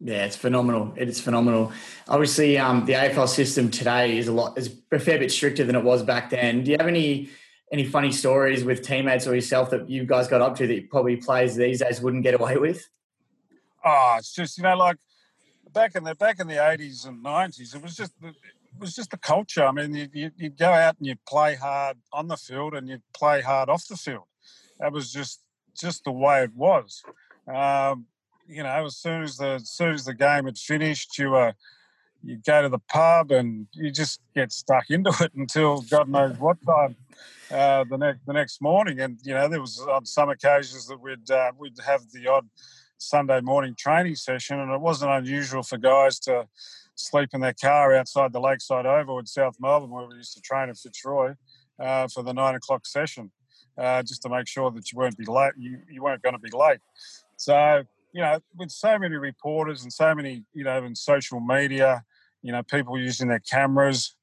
Yeah, 0.00 0.24
it's 0.24 0.36
phenomenal. 0.36 0.94
It 0.96 1.08
is 1.08 1.20
phenomenal. 1.20 1.72
Obviously, 2.06 2.56
um, 2.56 2.84
the 2.86 2.92
AFL 2.92 3.28
system 3.28 3.68
today 3.70 4.18
is 4.18 4.28
a 4.28 4.32
lot 4.32 4.56
is 4.56 4.70
a 4.92 4.98
fair 5.00 5.18
bit 5.18 5.32
stricter 5.32 5.64
than 5.64 5.74
it 5.74 5.82
was 5.82 6.04
back 6.04 6.30
then. 6.30 6.62
Do 6.62 6.70
you 6.70 6.76
have 6.78 6.86
any 6.86 7.30
any 7.72 7.84
funny 7.84 8.12
stories 8.12 8.64
with 8.64 8.82
teammates 8.82 9.26
or 9.26 9.34
yourself 9.34 9.70
that 9.70 9.88
you 9.88 10.04
guys 10.06 10.28
got 10.28 10.40
up 10.40 10.56
to 10.56 10.66
that 10.66 10.90
probably 10.90 11.16
players 11.16 11.54
these 11.54 11.80
days 11.80 12.00
wouldn't 12.00 12.22
get 12.22 12.34
away 12.34 12.56
with? 12.56 12.88
Oh, 13.84 14.16
it's 14.18 14.32
just 14.32 14.58
you 14.58 14.64
know 14.64 14.76
like 14.76 14.96
back 15.72 15.94
in 15.94 16.04
the 16.04 16.14
back 16.14 16.40
in 16.40 16.48
the 16.48 16.66
eighties 16.70 17.04
and 17.04 17.22
nineties, 17.22 17.74
it 17.74 17.82
was 17.82 17.96
just 17.96 18.12
it 18.22 18.34
was 18.78 18.94
just 18.94 19.10
the 19.10 19.16
culture. 19.16 19.64
I 19.64 19.72
mean, 19.72 20.10
you, 20.12 20.30
would 20.40 20.58
go 20.58 20.70
out 20.70 20.96
and 20.98 21.06
you'd 21.06 21.24
play 21.24 21.54
hard 21.54 21.98
on 22.12 22.28
the 22.28 22.36
field 22.36 22.74
and 22.74 22.88
you'd 22.88 23.02
play 23.12 23.40
hard 23.40 23.68
off 23.68 23.86
the 23.86 23.96
field. 23.96 24.24
That 24.78 24.92
was 24.92 25.12
just 25.12 25.40
just 25.76 26.04
the 26.04 26.12
way 26.12 26.42
it 26.42 26.54
was. 26.54 27.02
Um, 27.52 28.06
you 28.46 28.62
know, 28.62 28.86
as 28.86 28.96
soon 28.96 29.22
as 29.22 29.36
the 29.36 29.54
as 29.54 29.70
soon 29.70 29.94
as 29.94 30.04
the 30.04 30.14
game 30.14 30.46
had 30.46 30.58
finished, 30.58 31.18
you 31.18 31.30
were 31.30 31.54
you 32.22 32.38
go 32.44 32.62
to 32.62 32.68
the 32.68 32.78
pub 32.78 33.30
and 33.30 33.66
you 33.72 33.90
just 33.90 34.20
get 34.34 34.52
stuck 34.52 34.90
into 34.90 35.12
it 35.20 35.32
until 35.34 35.82
God 35.82 36.08
knows 36.08 36.38
what 36.38 36.56
time. 36.66 36.96
uh, 37.50 37.84
the 37.88 37.96
next 37.96 38.26
the 38.26 38.32
next 38.32 38.60
morning. 38.60 39.00
And 39.00 39.18
you 39.22 39.34
know, 39.34 39.48
there 39.48 39.60
was 39.60 39.80
on 39.80 40.04
some 40.06 40.28
occasions 40.28 40.86
that 40.86 41.00
we'd 41.00 41.30
uh, 41.30 41.52
we'd 41.58 41.78
have 41.86 42.02
the 42.12 42.28
odd 42.28 42.48
Sunday 42.98 43.40
morning 43.40 43.74
training 43.78 44.16
session, 44.16 44.58
and 44.58 44.72
it 44.72 44.80
wasn't 44.80 45.10
unusual 45.10 45.62
for 45.62 45.78
guys 45.78 46.18
to 46.20 46.46
sleep 46.94 47.30
in 47.32 47.40
their 47.40 47.54
car 47.54 47.94
outside 47.94 48.32
the 48.32 48.40
Lakeside 48.40 48.86
Oval 48.86 49.18
in 49.18 49.26
South 49.26 49.56
Melbourne, 49.60 49.90
where 49.90 50.06
we 50.06 50.16
used 50.16 50.34
to 50.34 50.40
train 50.40 50.68
at 50.68 50.76
Fitzroy 50.76 51.34
uh, 51.78 52.08
for 52.08 52.22
the 52.22 52.34
nine 52.34 52.56
o'clock 52.56 52.86
session, 52.86 53.30
uh, 53.76 54.02
just 54.02 54.22
to 54.22 54.28
make 54.28 54.48
sure 54.48 54.70
that 54.72 54.90
you 54.90 54.98
weren't 54.98 55.16
be 55.16 55.24
late. 55.24 55.52
You, 55.56 55.78
you 55.88 56.02
weren't 56.02 56.22
going 56.22 56.34
to 56.34 56.40
be 56.40 56.50
late. 56.50 56.80
So 57.36 57.84
you 58.18 58.24
know, 58.24 58.40
with 58.56 58.72
so 58.72 58.98
many 58.98 59.14
reporters 59.14 59.84
and 59.84 59.92
so 59.92 60.12
many, 60.12 60.42
you 60.52 60.64
know, 60.64 60.82
in 60.82 60.92
social 60.96 61.38
media, 61.38 62.02
you 62.42 62.50
know, 62.50 62.64
people 62.64 62.98
using 62.98 63.28
their 63.28 63.38
cameras, 63.38 64.16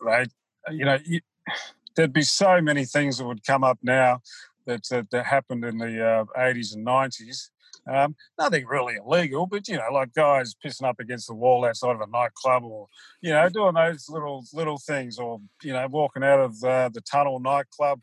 right? 0.00 0.30
You 0.70 0.86
know, 0.86 0.96
you, 1.04 1.20
there'd 1.96 2.14
be 2.14 2.22
so 2.22 2.62
many 2.62 2.86
things 2.86 3.18
that 3.18 3.26
would 3.26 3.44
come 3.44 3.62
up 3.62 3.78
now 3.82 4.22
that 4.64 4.84
that, 4.88 5.10
that 5.10 5.26
happened 5.26 5.66
in 5.66 5.76
the 5.76 6.02
uh, 6.02 6.24
80s 6.34 6.74
and 6.74 6.86
90s. 6.86 7.50
Um, 7.86 8.16
nothing 8.38 8.64
really 8.64 8.96
illegal, 8.96 9.46
but 9.46 9.68
you 9.68 9.76
know, 9.76 9.92
like 9.92 10.14
guys 10.14 10.54
pissing 10.64 10.88
up 10.88 10.98
against 10.98 11.28
the 11.28 11.34
wall 11.34 11.66
outside 11.66 11.96
of 11.96 12.00
a 12.00 12.06
nightclub, 12.06 12.64
or 12.64 12.86
you 13.20 13.32
know, 13.32 13.50
doing 13.50 13.74
those 13.74 14.08
little 14.08 14.46
little 14.54 14.78
things, 14.78 15.18
or 15.18 15.42
you 15.62 15.74
know, 15.74 15.86
walking 15.88 16.24
out 16.24 16.40
of 16.40 16.64
uh, 16.64 16.88
the 16.88 17.02
tunnel 17.02 17.38
nightclub, 17.38 18.00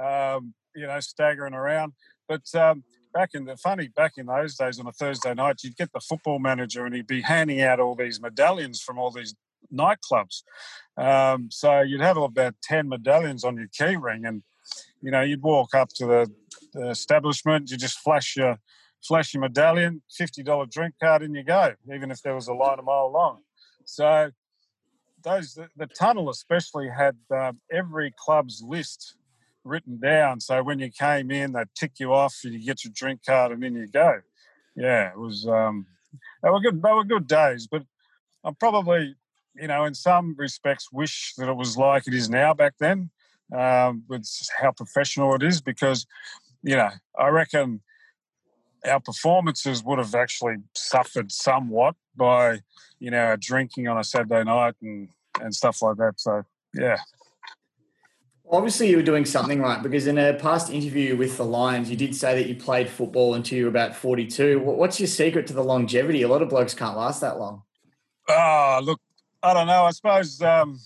um, 0.00 0.54
you 0.76 0.86
know, 0.86 1.00
staggering 1.00 1.54
around. 1.54 1.94
But 2.28 2.42
um, 2.54 2.84
back 3.16 3.30
in 3.32 3.46
the 3.46 3.56
funny 3.56 3.88
back 3.88 4.18
in 4.18 4.26
those 4.26 4.56
days 4.56 4.78
on 4.78 4.86
a 4.86 4.92
Thursday 4.92 5.32
night, 5.32 5.62
you'd 5.62 5.76
get 5.76 5.90
the 5.92 6.00
football 6.00 6.38
manager 6.38 6.84
and 6.84 6.94
he'd 6.94 7.06
be 7.06 7.22
handing 7.22 7.62
out 7.62 7.80
all 7.80 7.94
these 7.94 8.20
medallions 8.20 8.82
from 8.82 8.98
all 8.98 9.10
these 9.10 9.34
nightclubs. 9.72 10.42
Um, 10.98 11.48
so 11.50 11.80
you'd 11.80 12.02
have 12.02 12.18
about 12.18 12.56
ten 12.62 12.88
medallions 12.88 13.42
on 13.42 13.56
your 13.56 13.68
key 13.72 13.96
ring, 13.96 14.26
and 14.26 14.42
you 15.00 15.10
know 15.10 15.22
you'd 15.22 15.42
walk 15.42 15.74
up 15.74 15.88
to 15.94 16.06
the, 16.06 16.30
the 16.74 16.90
establishment, 16.90 17.70
you 17.70 17.78
just 17.78 17.98
flash 18.00 18.36
your 18.36 18.58
flash 19.02 19.32
your 19.32 19.40
medallion, 19.40 20.02
fifty 20.10 20.42
dollar 20.42 20.66
drink 20.66 20.94
card, 21.02 21.22
and 21.22 21.34
you 21.34 21.42
go. 21.42 21.74
Even 21.94 22.10
if 22.10 22.20
there 22.20 22.34
was 22.34 22.48
a 22.48 22.54
line 22.54 22.78
a 22.78 22.82
mile 22.82 23.10
long. 23.10 23.38
So 23.86 24.30
those 25.22 25.54
the, 25.54 25.68
the 25.74 25.86
tunnel 25.86 26.28
especially 26.28 26.88
had 26.90 27.16
um, 27.30 27.60
every 27.72 28.12
club's 28.24 28.62
list 28.62 29.16
written 29.66 29.98
down. 29.98 30.40
So 30.40 30.62
when 30.62 30.78
you 30.78 30.90
came 30.90 31.30
in, 31.30 31.52
they'd 31.52 31.74
tick 31.74 31.92
you 31.98 32.12
off, 32.12 32.36
and 32.44 32.54
you 32.54 32.64
get 32.64 32.84
your 32.84 32.92
drink 32.94 33.20
card, 33.26 33.52
and 33.52 33.62
then 33.62 33.74
you 33.74 33.86
go. 33.86 34.20
Yeah, 34.74 35.10
it 35.10 35.18
was. 35.18 35.46
Um, 35.46 35.86
they 36.42 36.50
were 36.50 36.60
good. 36.60 36.82
They 36.82 36.92
were 36.92 37.04
good 37.04 37.26
days, 37.26 37.66
but 37.66 37.82
I'm 38.44 38.54
probably, 38.54 39.16
you 39.54 39.68
know, 39.68 39.84
in 39.84 39.94
some 39.94 40.34
respects, 40.38 40.92
wish 40.92 41.34
that 41.36 41.48
it 41.48 41.56
was 41.56 41.76
like 41.76 42.06
it 42.06 42.14
is 42.14 42.30
now 42.30 42.54
back 42.54 42.74
then, 42.78 43.10
um, 43.54 44.04
with 44.08 44.26
how 44.58 44.70
professional 44.70 45.34
it 45.34 45.42
is. 45.42 45.60
Because, 45.60 46.06
you 46.62 46.76
know, 46.76 46.90
I 47.18 47.28
reckon 47.28 47.80
our 48.86 49.00
performances 49.00 49.82
would 49.82 49.98
have 49.98 50.14
actually 50.14 50.56
suffered 50.74 51.32
somewhat 51.32 51.96
by, 52.14 52.60
you 53.00 53.10
know, 53.10 53.36
drinking 53.38 53.88
on 53.88 53.98
a 53.98 54.04
Saturday 54.04 54.44
night 54.44 54.74
and 54.80 55.08
and 55.40 55.54
stuff 55.54 55.82
like 55.82 55.96
that. 55.96 56.14
So 56.18 56.44
yeah. 56.74 56.98
Obviously, 58.48 58.88
you 58.88 58.96
were 58.96 59.02
doing 59.02 59.24
something 59.24 59.60
right 59.60 59.82
because 59.82 60.06
in 60.06 60.18
a 60.18 60.34
past 60.34 60.70
interview 60.70 61.16
with 61.16 61.36
the 61.36 61.44
Lions, 61.44 61.90
you 61.90 61.96
did 61.96 62.14
say 62.14 62.40
that 62.40 62.48
you 62.48 62.54
played 62.54 62.88
football 62.88 63.34
until 63.34 63.58
you 63.58 63.64
were 63.64 63.70
about 63.70 63.96
42. 63.96 64.60
What's 64.60 65.00
your 65.00 65.08
secret 65.08 65.48
to 65.48 65.52
the 65.52 65.64
longevity? 65.64 66.22
A 66.22 66.28
lot 66.28 66.42
of 66.42 66.48
blokes 66.48 66.72
can't 66.72 66.96
last 66.96 67.20
that 67.22 67.40
long. 67.40 67.62
Ah, 68.28 68.80
look, 68.82 69.00
I 69.42 69.52
don't 69.52 69.66
know. 69.66 69.84
I 69.84 69.90
suppose 69.90 70.40
um, 70.42 70.78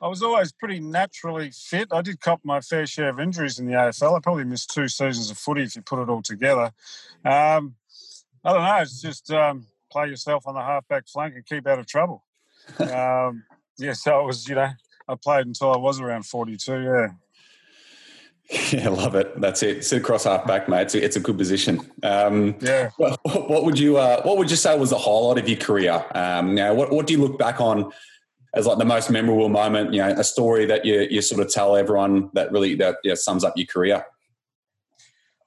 I 0.00 0.06
was 0.06 0.22
always 0.22 0.52
pretty 0.52 0.78
naturally 0.78 1.50
fit. 1.50 1.88
I 1.90 2.00
did 2.00 2.20
cop 2.20 2.40
my 2.44 2.60
fair 2.60 2.86
share 2.86 3.08
of 3.08 3.18
injuries 3.18 3.58
in 3.58 3.66
the 3.66 3.72
AFL. 3.72 4.16
I 4.16 4.20
probably 4.20 4.44
missed 4.44 4.72
two 4.72 4.88
seasons 4.88 5.30
of 5.30 5.38
footy 5.38 5.62
if 5.62 5.74
you 5.74 5.82
put 5.82 6.00
it 6.00 6.08
all 6.08 6.22
together. 6.22 6.72
Um, 7.24 7.74
I 8.44 8.52
don't 8.52 8.62
know. 8.62 8.78
It's 8.82 9.00
just 9.00 9.32
um, 9.32 9.66
play 9.90 10.08
yourself 10.08 10.46
on 10.46 10.54
the 10.54 10.60
halfback 10.60 11.08
flank 11.08 11.34
and 11.34 11.46
keep 11.46 11.66
out 11.66 11.78
of 11.78 11.86
trouble. 11.86 12.24
Um, 12.78 13.42
yeah, 13.78 13.94
so 13.94 14.20
it 14.20 14.26
was, 14.26 14.48
you 14.48 14.54
know, 14.54 14.68
I 15.08 15.14
played 15.14 15.46
until 15.46 15.72
I 15.72 15.76
was 15.76 16.00
around 16.00 16.26
42, 16.26 16.82
yeah. 16.82 17.08
Yeah, 18.72 18.90
love 18.90 19.14
it. 19.14 19.40
That's 19.40 19.62
it. 19.62 19.84
Sit 19.84 20.02
across 20.02 20.24
half 20.24 20.46
back, 20.46 20.68
mate. 20.68 20.82
It's 20.82 20.94
a, 20.94 21.04
it's 21.04 21.16
a 21.16 21.20
good 21.20 21.38
position. 21.38 21.80
Um, 22.02 22.56
yeah. 22.60 22.90
What, 22.98 23.20
what 23.24 23.64
would 23.64 23.78
you 23.78 23.96
uh, 23.96 24.20
What 24.22 24.36
would 24.36 24.50
you 24.50 24.56
say 24.56 24.78
was 24.78 24.90
the 24.90 24.98
highlight 24.98 25.38
of 25.38 25.48
your 25.48 25.58
career? 25.58 26.04
Um, 26.14 26.54
now, 26.54 26.74
what 26.74 26.92
What 26.92 27.06
do 27.06 27.14
you 27.14 27.20
look 27.20 27.38
back 27.38 27.60
on 27.60 27.90
as 28.54 28.66
like 28.66 28.78
the 28.78 28.84
most 28.84 29.10
memorable 29.10 29.48
moment? 29.48 29.94
You 29.94 30.02
know, 30.02 30.08
a 30.08 30.24
story 30.24 30.66
that 30.66 30.84
you 30.84 31.06
you 31.10 31.22
sort 31.22 31.40
of 31.40 31.50
tell 31.50 31.76
everyone 31.76 32.30
that 32.34 32.52
really 32.52 32.74
that 32.74 32.96
yeah, 33.04 33.14
sums 33.14 33.44
up 33.44 33.56
your 33.56 33.66
career. 33.66 34.04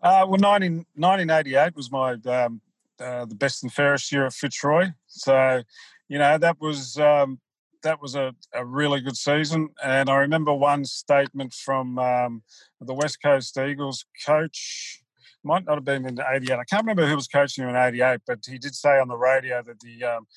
Uh, 0.02 0.26
well, 0.28 0.40
19, 0.40 0.86
1988 0.96 1.76
was 1.76 1.92
my 1.92 2.14
um, 2.26 2.62
uh, 3.00 3.26
the 3.26 3.36
best 3.36 3.64
and 3.64 3.74
fairest 3.74 4.12
year 4.12 4.26
at 4.26 4.34
Fitzroy. 4.34 4.92
So, 5.08 5.64
you 6.08 6.18
know, 6.18 6.38
that 6.38 6.60
was 6.62 6.98
um, 6.98 7.40
that 7.86 8.02
was 8.02 8.16
a, 8.16 8.34
a 8.54 8.66
really 8.66 9.00
good 9.00 9.16
season. 9.16 9.70
And 9.84 10.10
I 10.10 10.18
remember 10.18 10.54
one 10.54 10.86
statement 10.86 11.54
from 11.54 11.98
um, 12.00 12.44
the 12.82 12.94
West 12.94 13.22
Coast 13.22 13.58
Eagles 13.58 14.06
coach, 14.26 15.02
might 15.44 15.64
not 15.64 15.76
have 15.76 15.86
been 15.86 16.08
in 16.08 16.20
88. 16.20 16.54
I 16.54 16.64
can't 16.64 16.84
remember 16.84 17.06
who 17.08 17.16
was 17.16 17.28
coaching 17.28 17.64
him 17.64 17.70
in 17.70 17.76
88, 17.76 18.22
but 18.26 18.40
he 18.46 18.58
did 18.58 18.74
say 18.74 19.00
on 19.00 19.08
the 19.08 19.16
radio 19.16 19.62
that 19.62 19.80
the 19.80 20.04
um, 20.04 20.28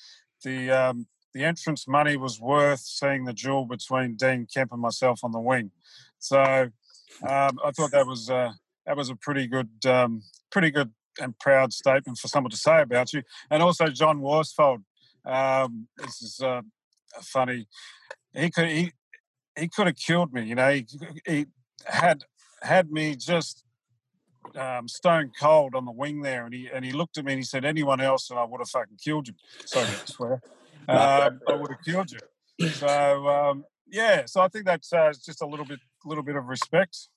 the 0.44 0.70
um, 0.70 1.06
the 1.32 1.44
entrance 1.44 1.88
money 1.88 2.16
was 2.18 2.38
worth 2.38 2.80
seeing 2.80 3.24
the 3.24 3.32
duel 3.32 3.64
between 3.64 4.16
Dean 4.16 4.46
Kemp 4.52 4.70
and 4.72 4.82
myself 4.82 5.20
on 5.24 5.32
the 5.32 5.40
wing. 5.40 5.70
So 6.18 6.42
um, 6.42 7.58
I 7.64 7.70
thought 7.74 7.90
that 7.92 8.06
was 8.06 8.28
uh, 8.28 8.52
that 8.86 8.96
was 8.96 9.08
a 9.08 9.16
pretty 9.16 9.46
good 9.46 9.70
um, 9.86 10.22
pretty 10.50 10.70
good 10.70 10.92
and 11.18 11.36
proud 11.38 11.72
statement 11.72 12.18
for 12.18 12.28
someone 12.28 12.50
to 12.50 12.56
say 12.58 12.82
about 12.82 13.14
you. 13.14 13.22
And 13.50 13.62
also 13.62 13.86
John 13.88 14.20
Worsfold. 14.20 14.84
Um, 15.24 15.88
this 15.98 16.22
is 16.22 16.40
uh, 16.40 16.62
funny. 17.22 17.66
He 18.34 18.50
could 18.50 18.68
he 18.68 18.92
he 19.58 19.68
could 19.68 19.86
have 19.86 19.96
killed 19.96 20.32
me. 20.32 20.44
You 20.44 20.54
know, 20.54 20.70
he, 20.70 20.86
he 21.26 21.46
had 21.84 22.24
had 22.62 22.90
me 22.90 23.16
just 23.16 23.64
um, 24.54 24.88
stone 24.88 25.32
cold 25.38 25.74
on 25.74 25.84
the 25.84 25.92
wing 25.92 26.22
there, 26.22 26.44
and 26.44 26.54
he 26.54 26.68
and 26.72 26.84
he 26.84 26.92
looked 26.92 27.18
at 27.18 27.24
me 27.24 27.32
and 27.32 27.40
he 27.40 27.44
said, 27.44 27.64
"Anyone 27.64 28.00
else, 28.00 28.30
and 28.30 28.38
I 28.38 28.44
would 28.44 28.60
have 28.60 28.68
fucking 28.68 28.98
killed 29.02 29.28
you." 29.28 29.34
Sorry 29.64 29.86
to 29.86 30.12
swear. 30.12 30.42
Um, 30.90 31.40
I 31.46 31.52
would 31.52 31.70
have 31.70 31.84
killed 31.84 32.10
you. 32.10 32.68
So 32.70 33.28
um, 33.28 33.66
yeah, 33.90 34.24
so 34.24 34.40
I 34.40 34.48
think 34.48 34.64
that's 34.64 34.90
uh, 34.90 35.12
just 35.22 35.42
a 35.42 35.46
little 35.46 35.66
bit 35.66 35.80
little 36.06 36.24
bit 36.24 36.34
of 36.34 36.46
respect. 36.46 37.08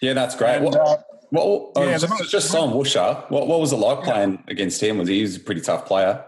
Yeah, 0.00 0.12
that's 0.14 0.36
great. 0.36 0.56
And, 0.56 0.64
what, 0.66 0.76
uh, 0.76 0.96
what, 1.30 1.72
uh, 1.76 1.82
yeah, 1.82 1.98
just, 1.98 2.18
the- 2.18 2.24
just 2.26 2.54
on 2.54 2.72
Woosha, 2.72 3.28
what, 3.30 3.48
what 3.48 3.60
was 3.60 3.72
it 3.72 3.76
like 3.76 4.02
playing 4.02 4.42
against 4.48 4.80
him? 4.82 4.98
Was 4.98 5.08
he, 5.08 5.16
he 5.16 5.22
was 5.22 5.36
a 5.36 5.40
pretty 5.40 5.60
tough 5.60 5.86
player? 5.86 6.24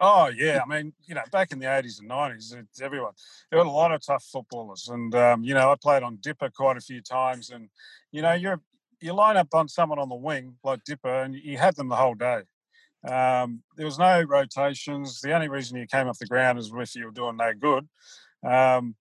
Oh 0.00 0.28
yeah, 0.28 0.60
I 0.64 0.68
mean, 0.68 0.92
you 1.06 1.14
know, 1.14 1.22
back 1.32 1.50
in 1.50 1.58
the 1.58 1.76
eighties 1.76 1.98
and 1.98 2.08
nineties, 2.08 2.54
it's 2.56 2.80
everyone. 2.80 3.14
There 3.50 3.58
were 3.58 3.66
a 3.66 3.70
lot 3.70 3.92
of 3.92 4.04
tough 4.04 4.24
footballers, 4.24 4.88
and 4.88 5.12
um, 5.14 5.42
you 5.42 5.54
know, 5.54 5.72
I 5.72 5.74
played 5.74 6.04
on 6.04 6.18
Dipper 6.22 6.50
quite 6.50 6.76
a 6.76 6.80
few 6.80 7.00
times, 7.00 7.50
and 7.50 7.68
you 8.12 8.22
know, 8.22 8.32
you're 8.32 8.60
you 9.00 9.12
line 9.12 9.36
up 9.36 9.48
on 9.52 9.68
someone 9.68 9.98
on 9.98 10.08
the 10.08 10.14
wing 10.14 10.56
like 10.62 10.84
Dipper, 10.84 11.22
and 11.22 11.34
you 11.34 11.58
had 11.58 11.74
them 11.76 11.88
the 11.88 11.96
whole 11.96 12.14
day. 12.14 12.42
Um, 13.06 13.62
there 13.76 13.86
was 13.86 13.98
no 13.98 14.22
rotations. 14.22 15.20
The 15.20 15.32
only 15.32 15.48
reason 15.48 15.78
you 15.78 15.86
came 15.86 16.08
off 16.08 16.18
the 16.18 16.26
ground 16.26 16.58
is 16.58 16.72
if 16.72 16.94
you 16.94 17.06
were 17.06 17.10
doing 17.10 17.36
no 17.36 17.52
good. 17.54 17.88
Um, 18.44 18.94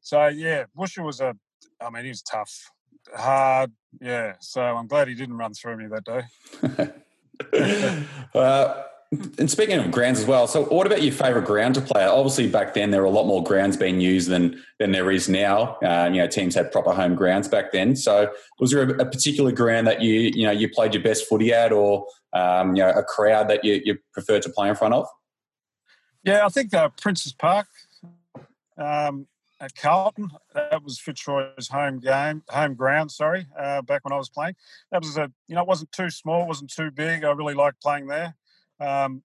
so 0.00 0.26
yeah, 0.28 0.64
Woosha 0.76 1.04
was 1.04 1.20
a. 1.20 1.34
I 1.80 1.90
mean, 1.90 2.04
he 2.04 2.10
was 2.10 2.22
tough, 2.22 2.70
hard. 3.14 3.72
Yeah. 4.00 4.34
So 4.40 4.62
I'm 4.62 4.86
glad 4.86 5.08
he 5.08 5.14
didn't 5.14 5.38
run 5.38 5.54
through 5.54 5.76
me 5.76 5.86
that 5.88 6.04
day. 6.04 6.92
uh, 8.34 8.82
and 9.38 9.50
speaking 9.50 9.78
of 9.78 9.90
grounds 9.90 10.18
as 10.20 10.26
well, 10.26 10.46
so 10.46 10.64
what 10.64 10.86
about 10.86 11.02
your 11.02 11.12
favourite 11.12 11.46
ground 11.46 11.74
to 11.76 11.80
play? 11.80 12.04
Obviously, 12.04 12.48
back 12.48 12.74
then 12.74 12.90
there 12.90 13.00
were 13.00 13.06
a 13.06 13.10
lot 13.10 13.26
more 13.26 13.42
grounds 13.42 13.76
being 13.76 14.00
used 14.00 14.28
than 14.28 14.62
than 14.78 14.92
there 14.92 15.10
is 15.10 15.28
now. 15.28 15.78
Um, 15.84 16.14
you 16.14 16.20
know, 16.20 16.26
teams 16.26 16.54
had 16.54 16.72
proper 16.72 16.92
home 16.92 17.14
grounds 17.14 17.48
back 17.48 17.72
then. 17.72 17.96
So, 17.96 18.30
was 18.58 18.70
there 18.70 18.82
a, 18.82 19.02
a 19.02 19.06
particular 19.06 19.52
ground 19.52 19.86
that 19.86 20.00
you 20.00 20.32
you 20.34 20.44
know 20.44 20.50
you 20.50 20.68
played 20.68 20.94
your 20.94 21.02
best 21.02 21.28
footy 21.28 21.52
at, 21.52 21.72
or 21.72 22.06
um, 22.32 22.74
you 22.74 22.82
know 22.82 22.90
a 22.90 23.02
crowd 23.02 23.48
that 23.48 23.64
you, 23.64 23.80
you 23.84 23.98
prefer 24.12 24.40
to 24.40 24.48
play 24.50 24.68
in 24.68 24.74
front 24.74 24.94
of? 24.94 25.06
Yeah, 26.24 26.44
I 26.44 26.48
think 26.48 26.74
uh, 26.74 26.88
Princes 27.00 27.32
Park 27.32 27.68
um, 28.78 29.26
at 29.60 29.74
Carlton. 29.74 30.30
That 30.54 30.82
was 30.82 30.98
Fitzroy's 30.98 31.68
home 31.68 32.00
game, 32.00 32.42
home 32.48 32.74
ground. 32.74 33.12
Sorry, 33.12 33.46
uh, 33.58 33.82
back 33.82 34.04
when 34.04 34.12
I 34.12 34.16
was 34.16 34.28
playing, 34.28 34.56
that 34.90 35.02
was 35.02 35.16
a 35.16 35.30
you 35.48 35.54
know 35.54 35.62
it 35.62 35.68
wasn't 35.68 35.92
too 35.92 36.10
small, 36.10 36.46
wasn't 36.46 36.72
too 36.72 36.90
big. 36.90 37.24
I 37.24 37.30
really 37.32 37.54
liked 37.54 37.82
playing 37.82 38.06
there. 38.06 38.34
Um, 38.80 39.22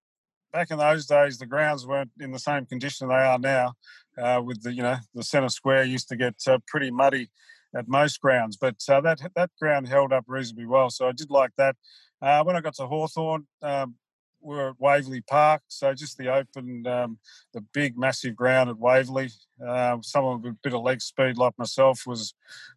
back 0.51 0.71
in 0.71 0.77
those 0.77 1.05
days, 1.05 1.37
the 1.37 1.45
grounds 1.45 1.85
weren't 1.85 2.11
in 2.19 2.31
the 2.31 2.39
same 2.39 2.65
condition 2.65 3.07
they 3.07 3.15
are 3.15 3.39
now. 3.39 3.73
Uh, 4.17 4.41
with 4.43 4.61
the 4.61 4.73
you 4.73 4.83
know 4.83 4.97
the 5.15 5.23
centre 5.23 5.49
square 5.49 5.83
used 5.83 6.09
to 6.09 6.17
get 6.17 6.35
uh, 6.45 6.59
pretty 6.67 6.91
muddy 6.91 7.29
at 7.73 7.87
most 7.87 8.19
grounds, 8.19 8.57
but 8.57 8.75
uh, 8.89 8.99
that 9.01 9.19
that 9.35 9.49
ground 9.59 9.87
held 9.87 10.11
up 10.11 10.25
reasonably 10.27 10.65
well. 10.65 10.89
So 10.89 11.07
I 11.07 11.13
did 11.13 11.31
like 11.31 11.51
that. 11.57 11.75
Uh, 12.21 12.43
when 12.43 12.55
I 12.55 12.61
got 12.61 12.75
to 12.75 12.87
Hawthorn, 12.87 13.47
um, 13.61 13.95
we 14.41 14.55
were 14.55 14.69
at 14.69 14.79
Waverley 14.79 15.21
Park, 15.21 15.61
so 15.67 15.93
just 15.93 16.17
the 16.17 16.33
open, 16.33 16.85
um, 16.87 17.19
the 17.53 17.61
big, 17.73 17.97
massive 17.97 18.35
ground 18.35 18.69
at 18.69 18.77
Waverley. 18.77 19.29
Uh, 19.65 19.97
someone 20.01 20.41
with 20.41 20.53
a 20.53 20.57
bit 20.61 20.73
of 20.73 20.81
leg 20.81 21.01
speed 21.01 21.37
like 21.37 21.57
myself 21.57 22.03
was 22.05 22.33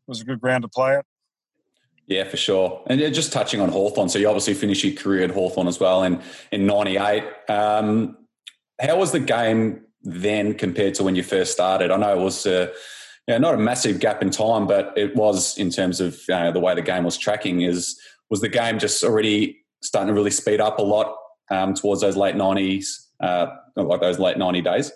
was 0.06 0.20
a 0.20 0.24
good 0.24 0.40
ground 0.40 0.62
to 0.62 0.68
play 0.68 0.96
at. 0.96 1.06
Yeah, 2.06 2.24
for 2.24 2.36
sure. 2.36 2.82
And 2.86 3.00
just 3.14 3.32
touching 3.32 3.60
on 3.60 3.70
Hawthorn, 3.70 4.08
so 4.08 4.18
you 4.18 4.28
obviously 4.28 4.54
finished 4.54 4.84
your 4.84 4.94
career 4.94 5.24
at 5.24 5.30
Hawthorn 5.30 5.68
as 5.68 5.80
well 5.80 6.02
in 6.02 6.20
in 6.52 6.66
'98. 6.66 7.24
Um, 7.48 8.18
how 8.80 8.98
was 8.98 9.12
the 9.12 9.20
game 9.20 9.80
then 10.02 10.54
compared 10.54 10.94
to 10.94 11.02
when 11.04 11.16
you 11.16 11.22
first 11.22 11.52
started? 11.52 11.90
I 11.90 11.96
know 11.96 12.18
it 12.18 12.22
was. 12.22 12.46
Uh, 12.46 12.72
yeah, 13.26 13.38
not 13.38 13.54
a 13.54 13.58
massive 13.58 14.00
gap 14.00 14.20
in 14.20 14.28
time, 14.30 14.66
but 14.66 14.92
it 14.98 15.16
was 15.16 15.56
in 15.56 15.70
terms 15.70 15.98
of 15.98 16.20
uh, 16.30 16.50
the 16.50 16.60
way 16.60 16.74
the 16.74 16.82
game 16.82 17.04
was 17.04 17.16
tracking. 17.16 17.62
Is 17.62 17.98
was 18.28 18.42
the 18.42 18.50
game 18.50 18.78
just 18.78 19.02
already 19.02 19.64
starting 19.82 20.08
to 20.08 20.14
really 20.14 20.30
speed 20.30 20.60
up 20.60 20.78
a 20.78 20.82
lot 20.82 21.16
um, 21.50 21.72
towards 21.72 22.02
those 22.02 22.16
late 22.16 22.36
nineties, 22.36 23.08
uh, 23.20 23.46
like 23.76 24.02
those 24.02 24.18
late 24.18 24.36
ninety 24.36 24.60
days? 24.60 24.92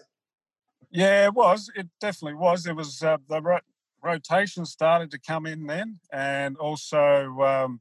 Yeah, 0.90 1.26
it 1.26 1.34
was. 1.34 1.70
It 1.74 1.88
definitely 2.00 2.34
was. 2.34 2.66
It 2.66 2.76
was 2.76 3.02
uh, 3.02 3.16
the 3.28 3.40
ro- 3.40 3.60
rotation 4.02 4.64
started 4.64 5.11
to 5.12 5.19
come 5.19 5.47
in 5.47 5.67
then, 5.67 5.99
and 6.12 6.57
also. 6.57 7.40
Um, 7.40 7.81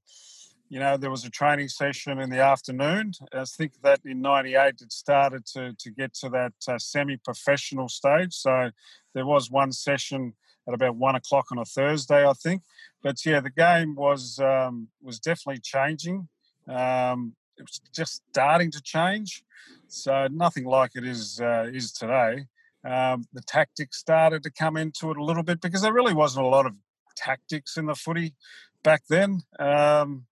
you 0.69 0.79
know, 0.79 0.97
there 0.97 1.09
was 1.09 1.23
a 1.23 1.29
training 1.29 1.69
session 1.69 2.19
in 2.19 2.29
the 2.29 2.41
afternoon. 2.41 3.13
I 3.31 3.45
think 3.45 3.81
that 3.83 4.01
in 4.03 4.19
'98 4.21 4.81
it 4.81 4.91
started 4.91 5.45
to 5.53 5.73
to 5.73 5.91
get 5.91 6.13
to 6.15 6.29
that 6.29 6.53
uh, 6.67 6.77
semi-professional 6.77 7.87
stage. 7.87 8.33
So 8.33 8.71
there 9.13 9.25
was 9.25 9.49
one 9.49 9.71
session 9.71 10.33
at 10.67 10.73
about 10.73 10.95
one 10.95 11.15
o'clock 11.15 11.51
on 11.51 11.57
a 11.57 11.65
Thursday, 11.65 12.27
I 12.27 12.33
think. 12.33 12.63
But 13.01 13.25
yeah, 13.25 13.39
the 13.39 13.49
game 13.49 13.95
was 13.95 14.39
um, 14.39 14.89
was 15.01 15.19
definitely 15.19 15.61
changing. 15.61 16.27
Um, 16.67 17.33
it 17.57 17.63
was 17.63 17.81
just 17.93 18.21
starting 18.29 18.71
to 18.71 18.81
change. 18.81 19.43
So 19.87 20.27
nothing 20.29 20.65
like 20.65 20.91
it 20.95 21.05
is 21.05 21.39
uh, 21.39 21.69
is 21.73 21.91
today. 21.91 22.47
Um, 22.87 23.25
the 23.33 23.41
tactics 23.41 23.97
started 23.97 24.43
to 24.43 24.49
come 24.49 24.77
into 24.77 25.11
it 25.11 25.17
a 25.17 25.23
little 25.23 25.43
bit 25.43 25.59
because 25.59 25.81
there 25.81 25.93
really 25.93 26.13
wasn't 26.13 26.45
a 26.45 26.49
lot 26.49 26.65
of 26.65 26.73
tactics 27.17 27.75
in 27.75 27.87
the 27.87 27.95
footy 27.95 28.33
back 28.81 29.03
then. 29.09 29.41
Um, 29.59 30.25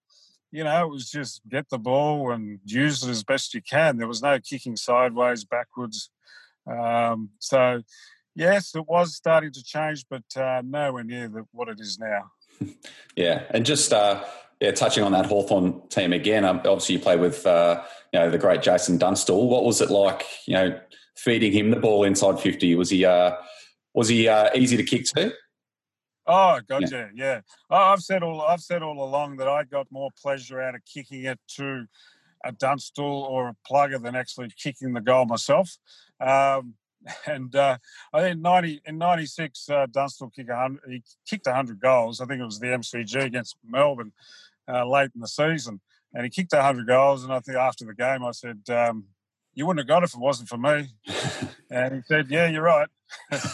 you 0.52 0.64
know, 0.64 0.86
it 0.86 0.90
was 0.90 1.12
just 1.12 1.42
get 1.50 1.70
the 1.70 1.78
ball 1.78 2.32
and 2.32 2.60
use 2.64 3.04
it 3.04 3.10
as 3.10 3.24
best 3.26 3.54
you 3.54 3.62
can. 3.62 3.98
There 3.98 4.08
was 4.08 4.22
no 4.22 4.40
kicking 4.40 4.78
sideways, 4.78 5.44
backwards. 5.44 6.10
Um, 6.66 7.32
so, 7.40 7.82
yes, 8.36 8.74
it 8.74 8.88
was 8.88 9.16
starting 9.16 9.52
to 9.52 9.64
change, 9.64 10.06
but 10.10 10.24
uh, 10.38 10.62
nowhere 10.64 11.04
near 11.04 11.28
the, 11.28 11.46
what 11.52 11.68
it 11.68 11.82
is 11.82 12.00
now. 12.00 12.32
yeah, 13.18 13.44
and 13.50 13.66
just 13.66 13.92
uh, 13.92 14.24
yeah, 14.62 14.72
touching 14.72 15.04
on 15.04 15.12
that 15.12 15.26
Hawthorn 15.26 15.82
team 15.90 16.14
again. 16.14 16.46
Um, 16.46 16.60
obviously, 16.60 16.96
you 16.96 17.02
played 17.02 17.20
with 17.20 17.46
uh, 17.46 17.84
you 18.14 18.20
know 18.20 18.30
the 18.30 18.38
great 18.38 18.62
Jason 18.62 18.98
Dunstall. 18.98 19.50
What 19.50 19.66
was 19.66 19.82
it 19.82 19.90
like? 19.90 20.24
You 20.46 20.54
know, 20.54 20.80
feeding 21.18 21.52
him 21.52 21.70
the 21.72 21.80
ball 21.80 22.04
inside 22.04 22.40
fifty. 22.40 22.76
Was 22.76 22.90
he 22.90 23.06
uh, 23.06 23.36
was 23.94 24.10
he 24.10 24.28
uh, 24.28 24.50
easy 24.56 24.78
to 24.78 24.84
kick 24.84 25.06
to? 25.16 25.34
Oh, 26.28 26.60
gotcha. 26.68 27.12
Yeah. 27.14 27.26
yeah. 27.26 27.42
Oh, 27.70 27.76
I've 27.76 28.02
said 28.02 28.24
all 28.24 28.42
I've 28.42 28.62
said 28.62 28.82
all 28.82 29.04
along 29.04 29.38
that 29.38 29.48
I 29.48 29.64
got 29.64 29.88
more 29.92 30.10
pleasure 30.22 30.60
out 30.60 30.76
of 30.76 30.82
kicking 30.86 31.26
it 31.26 31.40
to 31.56 31.86
a 32.44 32.52
Dunstall 32.52 33.24
or 33.24 33.50
a 33.50 33.56
plugger 33.70 34.02
than 34.02 34.16
actually 34.16 34.50
kicking 34.58 34.94
the 34.94 35.02
goal 35.02 35.26
myself. 35.26 35.78
Um, 36.20 36.76
and 37.28 37.56
uh, 37.56 37.78
I 38.14 38.22
think 38.22 38.42
ninety 38.42 38.82
in 38.86 38.98
'96, 38.98 39.70
uh, 39.70 39.86
Dunstall 39.88 40.32
kicked 40.32 40.52
hundred. 40.52 40.82
He 40.90 41.04
kicked 41.28 41.48
hundred 41.48 41.80
goals. 41.80 42.22
I 42.22 42.26
think 42.26 42.42
it 42.42 42.46
was 42.46 42.60
the 42.60 42.68
MCG 42.68 43.24
against 43.24 43.58
Melbourne 43.68 44.12
uh, 44.68 44.88
late 44.88 45.12
in 45.14 45.22
the 45.22 45.28
season, 45.28 45.82
and 46.14 46.24
he 46.24 46.30
kicked 46.30 46.54
hundred 46.54 46.88
goals. 46.88 47.24
And 47.24 47.32
I 47.32 47.40
think 47.40 47.58
after 47.58 47.86
the 47.86 47.94
game, 47.94 48.24
I 48.24 48.32
said, 48.32 48.62
um, 48.70 49.06
"You 49.56 49.66
wouldn't 49.66 49.82
have 49.82 49.88
got 49.88 50.04
it 50.04 50.10
if 50.10 50.14
it 50.14 50.20
wasn't 50.20 50.50
for 50.50 50.58
me." 50.58 50.90
and 51.72 51.96
he 51.96 52.02
said, 52.02 52.28
"Yeah, 52.30 52.48
you're 52.48 52.62
right." 52.62 52.90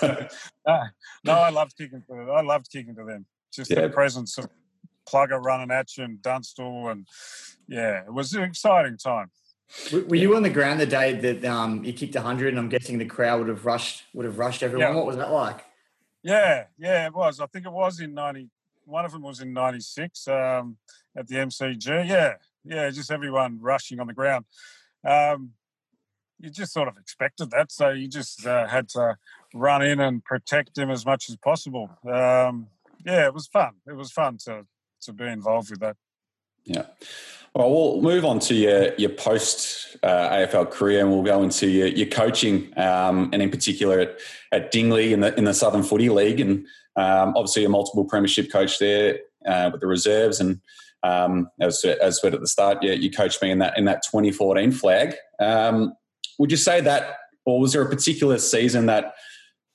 no, 0.01 0.27
no, 1.23 1.33
I 1.33 1.49
loved 1.49 1.77
kicking 1.77 2.01
to 2.01 2.15
them. 2.15 2.29
I 2.29 2.41
loved 2.41 2.69
kicking 2.71 2.95
to 2.95 3.03
them. 3.03 3.25
Just 3.53 3.71
yeah. 3.71 3.81
the 3.81 3.89
presence 3.89 4.37
of 4.37 4.47
Plugger 5.07 5.43
running 5.43 5.71
at 5.71 5.95
you 5.97 6.03
and 6.03 6.21
Dunstall, 6.21 6.89
and 6.89 7.07
yeah, 7.67 8.03
it 8.05 8.13
was 8.13 8.33
an 8.33 8.43
exciting 8.43 8.97
time. 8.97 9.31
Were 9.91 10.15
you 10.15 10.35
on 10.35 10.43
the 10.43 10.49
ground 10.49 10.81
the 10.81 10.85
day 10.85 11.13
that 11.13 11.45
um, 11.45 11.83
you 11.83 11.93
kicked 11.93 12.15
hundred, 12.15 12.49
and 12.49 12.59
I'm 12.59 12.69
guessing 12.69 12.97
the 12.97 13.05
crowd 13.05 13.39
would 13.39 13.47
have 13.47 13.65
rushed 13.65 14.03
would 14.13 14.25
have 14.25 14.37
rushed 14.37 14.63
everyone? 14.63 14.89
Yeah. 14.89 14.95
What 14.95 15.05
was 15.05 15.17
that 15.17 15.31
like? 15.31 15.63
Yeah, 16.23 16.65
yeah, 16.77 17.07
it 17.07 17.13
was. 17.13 17.39
I 17.39 17.47
think 17.47 17.65
it 17.65 17.71
was 17.71 17.99
in 17.99 18.13
ninety. 18.13 18.49
One 18.85 19.05
of 19.05 19.11
them 19.11 19.21
was 19.21 19.39
in 19.39 19.53
'96 19.53 20.27
um, 20.27 20.77
at 21.15 21.27
the 21.27 21.35
MCG. 21.35 22.07
Yeah, 22.07 22.33
yeah, 22.65 22.89
just 22.89 23.11
everyone 23.11 23.59
rushing 23.61 23.99
on 23.99 24.07
the 24.07 24.13
ground. 24.13 24.45
Um, 25.05 25.51
you 26.41 26.49
just 26.49 26.73
sort 26.73 26.87
of 26.87 26.97
expected 26.97 27.51
that, 27.51 27.71
so 27.71 27.89
you 27.89 28.07
just 28.07 28.45
uh, 28.45 28.67
had 28.67 28.89
to 28.89 29.15
run 29.53 29.81
in 29.83 29.99
and 29.99 30.23
protect 30.23 30.77
him 30.77 30.89
as 30.89 31.05
much 31.05 31.29
as 31.29 31.35
possible. 31.37 31.89
Um, 32.05 32.67
yeah, 33.05 33.25
it 33.25 33.33
was 33.33 33.47
fun. 33.47 33.73
It 33.87 33.95
was 33.95 34.11
fun 34.11 34.37
to 34.45 34.65
to 35.01 35.13
be 35.13 35.25
involved 35.25 35.71
with 35.71 35.79
that. 35.79 35.97
Yeah. 36.65 36.85
Well, 37.53 37.69
we'll 37.69 38.01
move 38.01 38.25
on 38.25 38.39
to 38.39 38.55
your 38.55 38.93
your 38.95 39.09
post 39.09 39.97
uh, 40.03 40.29
AFL 40.29 40.71
career, 40.71 41.01
and 41.01 41.11
we'll 41.11 41.23
go 41.23 41.43
into 41.43 41.67
your, 41.67 41.87
your 41.87 42.07
coaching, 42.07 42.73
um, 42.77 43.29
and 43.33 43.41
in 43.41 43.49
particular 43.49 43.99
at, 43.99 44.19
at 44.51 44.71
Dingley 44.71 45.13
in 45.13 45.19
the 45.19 45.35
in 45.37 45.43
the 45.43 45.53
Southern 45.53 45.83
Footy 45.83 46.09
League, 46.09 46.39
and 46.39 46.65
um, 46.95 47.33
obviously 47.35 47.65
a 47.65 47.69
multiple 47.69 48.05
premiership 48.05 48.51
coach 48.51 48.79
there 48.79 49.19
uh, 49.45 49.69
with 49.71 49.81
the 49.81 49.87
reserves, 49.87 50.39
and 50.39 50.61
um, 51.03 51.49
as 51.59 51.83
as 51.83 52.21
said 52.21 52.33
at 52.33 52.39
the 52.39 52.47
start, 52.47 52.79
yeah, 52.81 52.93
you 52.93 53.11
coached 53.11 53.41
me 53.41 53.51
in 53.51 53.59
that 53.59 53.77
in 53.77 53.85
that 53.85 54.03
2014 54.03 54.71
flag. 54.71 55.15
Um, 55.39 55.93
would 56.41 56.49
you 56.49 56.57
say 56.57 56.81
that, 56.81 57.17
or 57.45 57.59
was 57.59 57.73
there 57.73 57.83
a 57.83 57.89
particular 57.89 58.39
season 58.39 58.87
that 58.87 59.13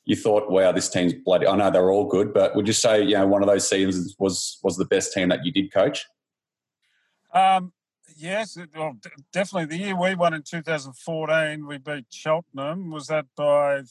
you 0.05 0.17
thought, 0.17 0.51
"Wow, 0.51 0.73
this 0.73 0.89
team's 0.89 1.15
bloody"? 1.15 1.47
I 1.47 1.55
know 1.55 1.71
they're 1.71 1.93
all 1.93 2.07
good, 2.07 2.35
but 2.35 2.57
would 2.57 2.67
you 2.67 2.73
say 2.73 3.03
you 3.03 3.15
know 3.15 3.25
one 3.25 3.41
of 3.41 3.49
those 3.49 3.69
seasons 3.69 4.17
was 4.19 4.59
was 4.65 4.77
the 4.77 4.85
best 4.85 5.13
team 5.13 5.29
that 5.29 5.45
you 5.45 5.53
did 5.53 5.73
coach? 5.73 6.05
Um, 7.33 7.73
yes, 8.17 8.57
it, 8.57 8.71
well, 8.75 8.97
definitely. 9.33 9.77
The 9.77 9.85
year 9.85 9.97
we 9.97 10.17
won 10.17 10.35
in 10.35 10.43
2014, 10.43 11.65
we 11.69 11.79
beat 11.79 12.07
Cheltenham. 12.11 12.91
Was 12.91 13.07
that 13.07 13.27
by 13.37 13.83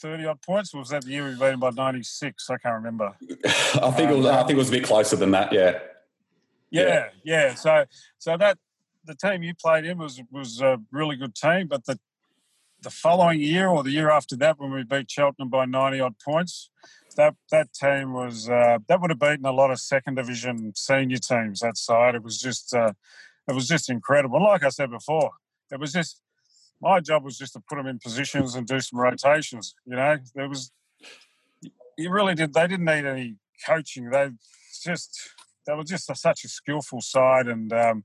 30 0.00 0.26
odd 0.26 0.42
points, 0.42 0.74
or 0.74 0.78
was 0.78 0.88
that 0.88 1.04
the 1.04 1.10
year 1.10 1.28
we 1.28 1.34
beat 1.34 1.38
them 1.38 1.60
by 1.60 1.70
96? 1.70 2.50
I 2.50 2.56
can't 2.58 2.74
remember. 2.74 3.14
I 3.80 3.92
think 3.92 4.10
it 4.10 4.16
was. 4.16 4.26
I 4.26 4.38
think 4.38 4.56
it 4.56 4.56
was 4.56 4.70
a 4.70 4.72
bit 4.72 4.84
closer 4.84 5.14
than 5.14 5.30
that. 5.30 5.52
Yeah. 5.52 5.78
Yeah, 6.70 6.82
yeah. 6.82 7.08
yeah. 7.22 7.54
So, 7.54 7.84
so 8.18 8.36
that 8.36 8.58
the 9.04 9.14
team 9.14 9.44
you 9.44 9.54
played 9.54 9.84
in 9.84 9.98
was 9.98 10.20
was 10.32 10.60
a 10.60 10.80
really 10.90 11.14
good 11.14 11.36
team, 11.36 11.68
but 11.68 11.84
the 11.84 12.00
the 12.82 12.90
following 12.90 13.40
year 13.40 13.68
or 13.68 13.82
the 13.82 13.90
year 13.90 14.10
after 14.10 14.36
that, 14.36 14.58
when 14.58 14.70
we 14.70 14.84
beat 14.84 15.10
Cheltenham 15.10 15.48
by 15.48 15.64
90 15.64 16.00
odd 16.00 16.18
points, 16.18 16.70
that 17.16 17.34
that 17.50 17.72
team 17.72 18.12
was 18.12 18.48
uh, 18.48 18.78
that 18.88 19.00
would 19.00 19.10
have 19.10 19.18
beaten 19.18 19.46
a 19.46 19.52
lot 19.52 19.70
of 19.70 19.80
second 19.80 20.16
division 20.16 20.72
senior 20.76 21.16
teams 21.16 21.60
that 21.60 21.76
side. 21.76 22.14
It 22.14 22.22
was 22.22 22.40
just 22.40 22.74
uh, 22.74 22.92
it 23.48 23.54
was 23.54 23.66
just 23.66 23.90
incredible. 23.90 24.42
Like 24.42 24.62
I 24.62 24.68
said 24.68 24.90
before, 24.90 25.30
it 25.72 25.80
was 25.80 25.92
just 25.92 26.20
my 26.80 27.00
job 27.00 27.24
was 27.24 27.38
just 27.38 27.54
to 27.54 27.60
put 27.60 27.76
them 27.76 27.86
in 27.86 27.98
positions 27.98 28.54
and 28.54 28.66
do 28.66 28.80
some 28.80 29.00
rotations. 29.00 29.74
You 29.86 29.96
know, 29.96 30.18
there 30.34 30.48
was 30.48 30.70
you 31.96 32.10
really 32.10 32.34
did. 32.34 32.52
They 32.52 32.66
didn't 32.66 32.84
need 32.84 33.06
any 33.06 33.36
coaching. 33.66 34.10
They 34.10 34.30
just 34.84 35.18
they 35.66 35.74
were 35.74 35.84
just 35.84 36.10
a, 36.10 36.14
such 36.14 36.44
a 36.44 36.48
skillful 36.48 37.00
side, 37.00 37.48
and 37.48 37.72
um, 37.72 38.04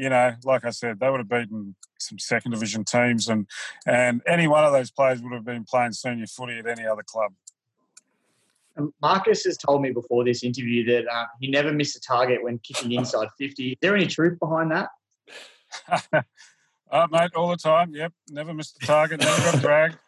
you 0.00 0.08
know, 0.08 0.34
like 0.44 0.64
I 0.64 0.70
said, 0.70 0.98
they 0.98 1.10
would 1.10 1.20
have 1.20 1.28
beaten 1.28 1.74
some 1.98 2.18
second 2.18 2.52
division 2.52 2.84
teams, 2.84 3.28
and 3.28 3.46
and 3.86 4.22
any 4.26 4.48
one 4.48 4.64
of 4.64 4.72
those 4.72 4.90
players 4.90 5.20
would 5.20 5.32
have 5.34 5.44
been 5.44 5.64
playing 5.64 5.92
senior 5.92 6.26
footy 6.26 6.58
at 6.58 6.66
any 6.66 6.86
other 6.86 7.02
club. 7.02 7.32
Marcus 9.02 9.44
has 9.44 9.58
told 9.58 9.82
me 9.82 9.90
before 9.90 10.24
this 10.24 10.42
interview 10.42 10.84
that 10.86 11.06
uh, 11.06 11.26
he 11.38 11.50
never 11.50 11.70
missed 11.70 11.96
a 11.96 12.00
target 12.00 12.42
when 12.42 12.58
kicking 12.60 12.92
inside 12.92 13.28
50. 13.38 13.72
Is 13.72 13.76
there 13.82 13.94
any 13.94 14.06
truth 14.06 14.38
behind 14.38 14.70
that? 14.70 14.88
uh, 16.90 17.06
mate, 17.10 17.30
all 17.36 17.50
the 17.50 17.58
time. 17.58 17.94
Yep. 17.94 18.12
Never 18.30 18.54
missed 18.54 18.82
a 18.82 18.86
target, 18.86 19.20
never 19.20 19.52
got 19.52 19.60
dragged. 19.60 19.98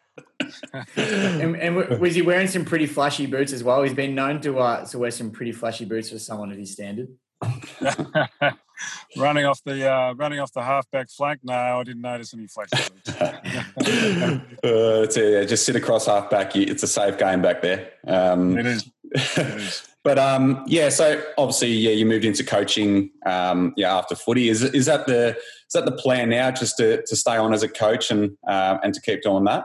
and, 0.97 1.57
and, 1.57 2.01
was 2.01 2.15
he 2.15 2.23
wearing 2.23 2.47
some 2.47 2.65
pretty 2.65 2.87
flashy 2.87 3.27
boots 3.27 3.53
as 3.53 3.63
well? 3.63 3.83
He's 3.83 3.95
been 3.95 4.15
known 4.15 4.41
to 4.41 4.59
uh, 4.59 4.87
to 4.87 4.99
wear 4.99 5.11
some 5.11 5.31
pretty 5.31 5.53
flashy 5.53 5.85
boots 5.85 6.11
for 6.11 6.19
someone 6.19 6.51
of 6.51 6.57
his 6.57 6.73
standard. 6.73 7.09
running 9.17 9.45
off 9.45 9.63
the 9.65 9.91
uh, 9.91 10.15
running 10.15 10.41
off 10.41 10.53
the 10.53 10.63
halfback 10.63 11.11
flank. 11.11 11.41
No, 11.43 11.55
I 11.55 11.85
didn't 11.85 12.03
notice 12.03 12.35
any 12.35 12.47
flash. 12.47 12.69
uh, 13.21 14.41
it's 14.63 15.17
a, 15.17 15.47
just 15.47 15.65
sit 15.67 15.77
across 15.77 16.07
halfback. 16.07 16.57
It's 16.57 16.83
a 16.83 16.89
safe 16.89 17.19
game 17.19 17.43
back 17.43 17.63
there. 17.63 17.91
Um, 18.07 18.59
it 18.59 18.67
is. 18.67 18.91
It 19.13 19.39
is. 19.39 19.89
but 20.03 20.19
um, 20.19 20.65
yeah, 20.67 20.89
so 20.89 21.23
obviously, 21.39 21.73
yeah, 21.73 21.91
you 21.91 22.07
moved 22.07 22.25
into 22.25 22.45
coaching. 22.45 23.11
Um, 23.27 23.75
yeah, 23.77 23.97
after 23.97 24.15
footy, 24.15 24.49
is 24.49 24.63
is 24.63 24.87
that 24.87 25.07
the 25.07 25.37
is 25.37 25.73
that 25.75 25.85
the 25.85 25.93
plan 25.93 26.31
now? 26.31 26.51
Just 26.51 26.77
to, 26.79 27.03
to 27.03 27.17
stay 27.17 27.37
on 27.37 27.53
as 27.53 27.63
a 27.63 27.69
coach 27.69 28.11
and 28.11 28.37
uh, 28.47 28.79
and 28.83 28.95
to 28.95 29.01
keep 29.01 29.23
doing 29.23 29.45
that. 29.45 29.65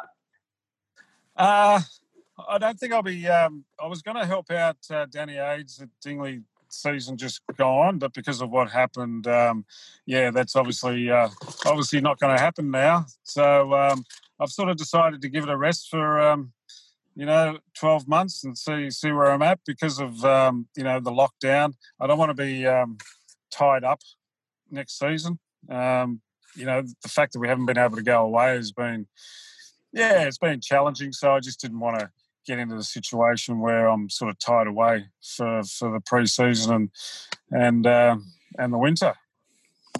Uh, 1.35 1.81
I 2.49 2.57
don't 2.57 2.79
think 2.79 2.93
I'll 2.93 3.03
be. 3.03 3.27
Um, 3.27 3.63
I 3.81 3.87
was 3.87 4.01
going 4.01 4.17
to 4.17 4.25
help 4.25 4.51
out 4.51 4.77
uh, 4.89 5.05
Danny 5.05 5.37
Aids 5.37 5.79
at 5.81 5.89
Dingley 6.01 6.41
season 6.73 7.17
just 7.17 7.41
gone, 7.57 7.97
but 7.97 8.13
because 8.13 8.41
of 8.41 8.49
what 8.49 8.69
happened, 8.69 9.27
um, 9.27 9.65
yeah, 10.05 10.31
that's 10.31 10.55
obviously 10.55 11.09
uh, 11.09 11.29
obviously 11.65 12.01
not 12.01 12.19
going 12.19 12.35
to 12.35 12.41
happen 12.41 12.71
now. 12.71 13.05
So 13.23 13.73
um, 13.73 14.05
I've 14.39 14.51
sort 14.51 14.69
of 14.69 14.77
decided 14.77 15.21
to 15.21 15.29
give 15.29 15.43
it 15.43 15.49
a 15.49 15.57
rest 15.57 15.89
for 15.89 16.19
um, 16.19 16.53
you 17.15 17.25
know 17.25 17.57
12 17.79 18.07
months 18.07 18.43
and 18.43 18.57
see 18.57 18.89
see 18.91 19.11
where 19.11 19.31
I'm 19.31 19.41
at 19.41 19.59
because 19.65 19.99
of 19.99 20.23
um, 20.23 20.67
you 20.75 20.83
know 20.83 20.99
the 20.99 21.11
lockdown. 21.11 21.73
I 21.99 22.07
don't 22.07 22.19
want 22.19 22.29
to 22.29 22.43
be 22.43 22.65
um, 22.65 22.97
tied 23.51 23.83
up 23.83 24.01
next 24.69 24.99
season. 24.99 25.39
Um, 25.69 26.21
you 26.55 26.65
know 26.65 26.81
the 26.81 27.09
fact 27.09 27.33
that 27.33 27.39
we 27.39 27.47
haven't 27.47 27.65
been 27.65 27.77
able 27.77 27.97
to 27.97 28.03
go 28.03 28.23
away 28.23 28.55
has 28.55 28.71
been 28.71 29.07
yeah 29.91 30.23
it's 30.23 30.37
been 30.37 30.61
challenging. 30.61 31.11
So 31.11 31.33
I 31.33 31.39
just 31.39 31.59
didn't 31.59 31.79
want 31.79 31.99
to 31.99 32.11
get 32.47 32.59
into 32.59 32.75
the 32.75 32.83
situation 32.83 33.59
where 33.59 33.87
I'm 33.87 34.09
sort 34.09 34.31
of 34.31 34.39
tied 34.39 34.67
away 34.67 35.05
for 35.21 35.63
for 35.63 35.91
the 35.91 35.99
pre-season 35.99 36.73
and 36.73 36.89
and 37.51 37.87
uh, 37.87 38.17
and 38.57 38.73
the 38.73 38.77
winter. 38.77 39.13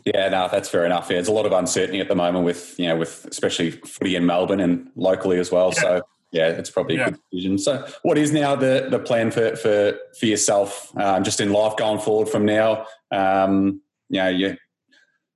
Yeah, 0.05 0.29
no, 0.29 0.47
that's 0.49 0.69
fair 0.69 0.85
enough. 0.85 1.07
Yeah, 1.09 1.15
there's 1.15 1.27
a 1.27 1.33
lot 1.33 1.45
of 1.45 1.51
uncertainty 1.51 1.99
at 1.99 2.07
the 2.07 2.15
moment 2.15 2.45
with 2.45 2.79
you 2.79 2.87
know 2.87 2.95
with 2.95 3.25
especially 3.29 3.71
footy 3.71 4.15
in 4.15 4.25
Melbourne 4.25 4.59
and 4.59 4.89
locally 4.95 5.39
as 5.39 5.51
well. 5.51 5.73
Yeah. 5.75 5.81
So 5.81 6.01
yeah, 6.31 6.49
it's 6.49 6.69
probably 6.69 6.95
yeah. 6.95 7.07
a 7.07 7.11
good 7.11 7.19
decision. 7.31 7.57
So, 7.57 7.87
what 8.03 8.17
is 8.17 8.31
now 8.31 8.55
the 8.55 8.87
the 8.89 8.99
plan 8.99 9.31
for 9.31 9.55
for 9.55 9.97
for 10.19 10.25
yourself, 10.25 10.95
um, 10.97 11.23
just 11.23 11.39
in 11.39 11.51
life 11.51 11.75
going 11.77 11.99
forward 11.99 12.29
from 12.29 12.45
now? 12.45 12.85
Um, 13.11 13.81
you 14.09 14.19
know, 14.19 14.29
you, 14.29 14.57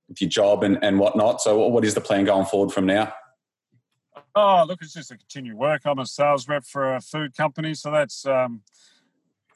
with 0.08 0.20
your 0.20 0.30
job 0.30 0.62
and 0.62 0.78
and 0.82 0.98
whatnot. 0.98 1.40
So, 1.40 1.66
what 1.68 1.84
is 1.84 1.94
the 1.94 2.00
plan 2.00 2.24
going 2.24 2.46
forward 2.46 2.72
from 2.72 2.86
now? 2.86 3.12
Oh, 4.34 4.64
look, 4.66 4.80
it's 4.80 4.94
just 4.94 5.10
a 5.10 5.16
continued 5.16 5.56
work. 5.56 5.82
I'm 5.84 5.98
a 5.98 6.06
sales 6.06 6.48
rep 6.48 6.64
for 6.64 6.94
a 6.94 7.00
food 7.00 7.36
company, 7.36 7.74
so 7.74 7.90
that's 7.90 8.24
um, 8.24 8.62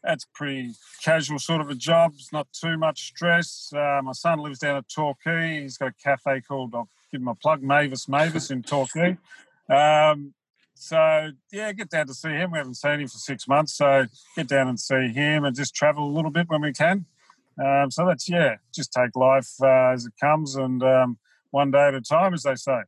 that's 0.02 0.26
pretty 0.34 0.74
casual 1.02 1.38
sort 1.38 1.60
of 1.60 1.70
a 1.70 1.74
job. 1.74 2.12
It's 2.14 2.32
not 2.32 2.46
too 2.52 2.76
much 2.76 3.08
stress. 3.08 3.72
Uh, 3.74 4.00
my 4.02 4.12
son 4.12 4.38
lives 4.40 4.58
down 4.58 4.76
at 4.76 4.88
Torquay. 4.88 5.62
He's 5.62 5.78
got 5.78 5.88
a 5.88 5.92
cafe 5.92 6.42
called, 6.42 6.74
I'll 6.74 6.88
give 7.10 7.20
him 7.20 7.28
a 7.28 7.34
plug, 7.34 7.62
Mavis 7.62 8.08
Mavis 8.08 8.50
in 8.50 8.62
Torquay. 8.62 9.16
Um, 9.68 10.34
so, 10.74 11.30
yeah, 11.50 11.72
get 11.72 11.88
down 11.88 12.06
to 12.06 12.14
see 12.14 12.28
him. 12.28 12.52
We 12.52 12.58
haven't 12.58 12.74
seen 12.74 13.00
him 13.00 13.08
for 13.08 13.18
six 13.18 13.48
months. 13.48 13.74
So, 13.74 14.06
get 14.36 14.46
down 14.46 14.68
and 14.68 14.78
see 14.78 15.08
him 15.08 15.44
and 15.44 15.56
just 15.56 15.74
travel 15.74 16.04
a 16.04 16.12
little 16.12 16.30
bit 16.30 16.48
when 16.48 16.60
we 16.60 16.72
can. 16.72 17.06
Um, 17.58 17.90
so, 17.90 18.06
that's, 18.06 18.28
yeah, 18.28 18.56
just 18.74 18.92
take 18.92 19.16
life 19.16 19.50
uh, 19.62 19.92
as 19.92 20.04
it 20.04 20.12
comes 20.20 20.54
and 20.54 20.82
um, 20.82 21.18
one 21.50 21.70
day 21.70 21.88
at 21.88 21.94
a 21.94 22.02
time, 22.02 22.34
as 22.34 22.42
they 22.42 22.54
say. 22.56 22.82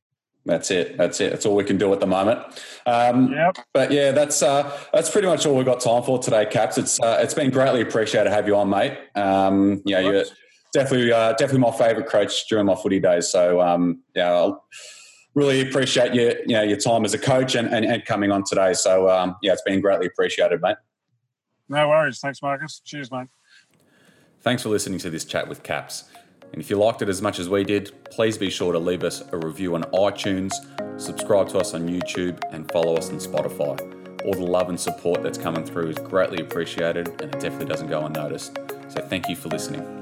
That's 0.49 0.71
it. 0.71 0.97
That's 0.97 1.21
it. 1.21 1.31
That's 1.31 1.45
all 1.45 1.55
we 1.55 1.63
can 1.63 1.77
do 1.77 1.93
at 1.93 2.01
the 2.01 2.07
moment. 2.07 2.41
Um, 2.87 3.31
yep. 3.31 3.59
But 3.75 3.93
yeah, 3.93 4.13
that's 4.13 4.43
uh, 4.43 4.75
that's 4.95 5.11
pretty 5.11 5.29
much 5.29 5.45
all 5.45 5.55
we've 5.55 5.67
got 5.67 5.81
time 5.81 6.03
for 6.03 6.19
today, 6.19 6.47
Caps. 6.47 6.79
It's 6.79 6.99
uh, 7.01 7.19
it's 7.21 7.35
been 7.35 7.51
greatly 7.51 7.83
appreciated 7.83 8.31
to 8.31 8.35
have 8.35 8.49
you 8.49 8.57
on, 8.57 8.71
mate. 8.71 8.99
Um, 9.15 9.83
yeah, 9.85 10.01
you're 10.01 10.25
definitely 10.73 11.13
uh, 11.13 11.33
definitely 11.33 11.61
my 11.61 11.71
favourite 11.71 12.09
coach 12.09 12.49
during 12.49 12.65
my 12.65 12.75
footy 12.75 12.99
days. 12.99 13.29
So 13.29 13.61
um, 13.61 14.03
yeah, 14.17 14.31
I'll 14.31 14.65
really 15.35 15.61
appreciate 15.61 16.15
your 16.15 16.31
you 16.47 16.55
know 16.55 16.63
your 16.63 16.79
time 16.79 17.05
as 17.05 17.13
a 17.13 17.19
coach 17.19 17.55
and, 17.55 17.69
and, 17.69 17.85
and 17.85 18.03
coming 18.07 18.33
on 18.33 18.43
today. 18.43 18.73
So 18.73 19.11
um, 19.11 19.37
yeah, 19.43 19.53
it's 19.53 19.63
been 19.63 19.83
greatly 19.83 20.07
appreciated, 20.07 20.63
mate. 20.63 20.79
No 21.69 21.91
worries. 21.91 22.21
Thanks, 22.21 22.41
Marcus. 22.41 22.81
Cheers, 22.83 23.11
mate. 23.13 23.29
Thanks 24.41 24.63
for 24.63 24.71
listening 24.71 24.99
to 25.01 25.11
this 25.11 25.27
chat 25.27 25.47
with 25.47 25.63
Caps. 25.63 26.05
And 26.53 26.61
if 26.63 26.71
you 26.71 26.77
liked 26.77 27.03
it 27.03 27.09
as 27.09 27.21
much 27.21 27.39
as 27.39 27.49
we 27.49 27.65
did, 27.65 27.93
please 28.11 28.39
be 28.39 28.51
sure 28.51 28.73
to 28.73 28.79
leave 28.79 29.05
us 29.05 29.23
a 29.33 29.37
review 29.37 29.75
on 29.75 29.83
iTunes, 29.85 30.53
subscribe 31.01 31.49
to 31.51 31.59
us 31.59 31.75
on 31.75 31.89
YouTube, 31.89 32.41
and 32.53 32.71
follow 32.73 32.97
us 32.97 33.11
on 33.11 33.17
Spotify. 33.17 34.25
All 34.25 34.33
the 34.33 34.41
love 34.41 34.69
and 34.69 34.79
support 34.79 35.23
that's 35.23 35.39
coming 35.39 35.65
through 35.65 35.91
is 35.91 35.99
greatly 35.99 36.43
appreciated 36.43 37.09
and 37.09 37.35
it 37.35 37.41
definitely 37.41 37.67
doesn't 37.67 37.89
go 37.89 38.05
unnoticed. 38.07 38.59
So 38.89 39.01
thank 39.03 39.29
you 39.29 39.37
for 39.37 39.49
listening. 39.49 39.98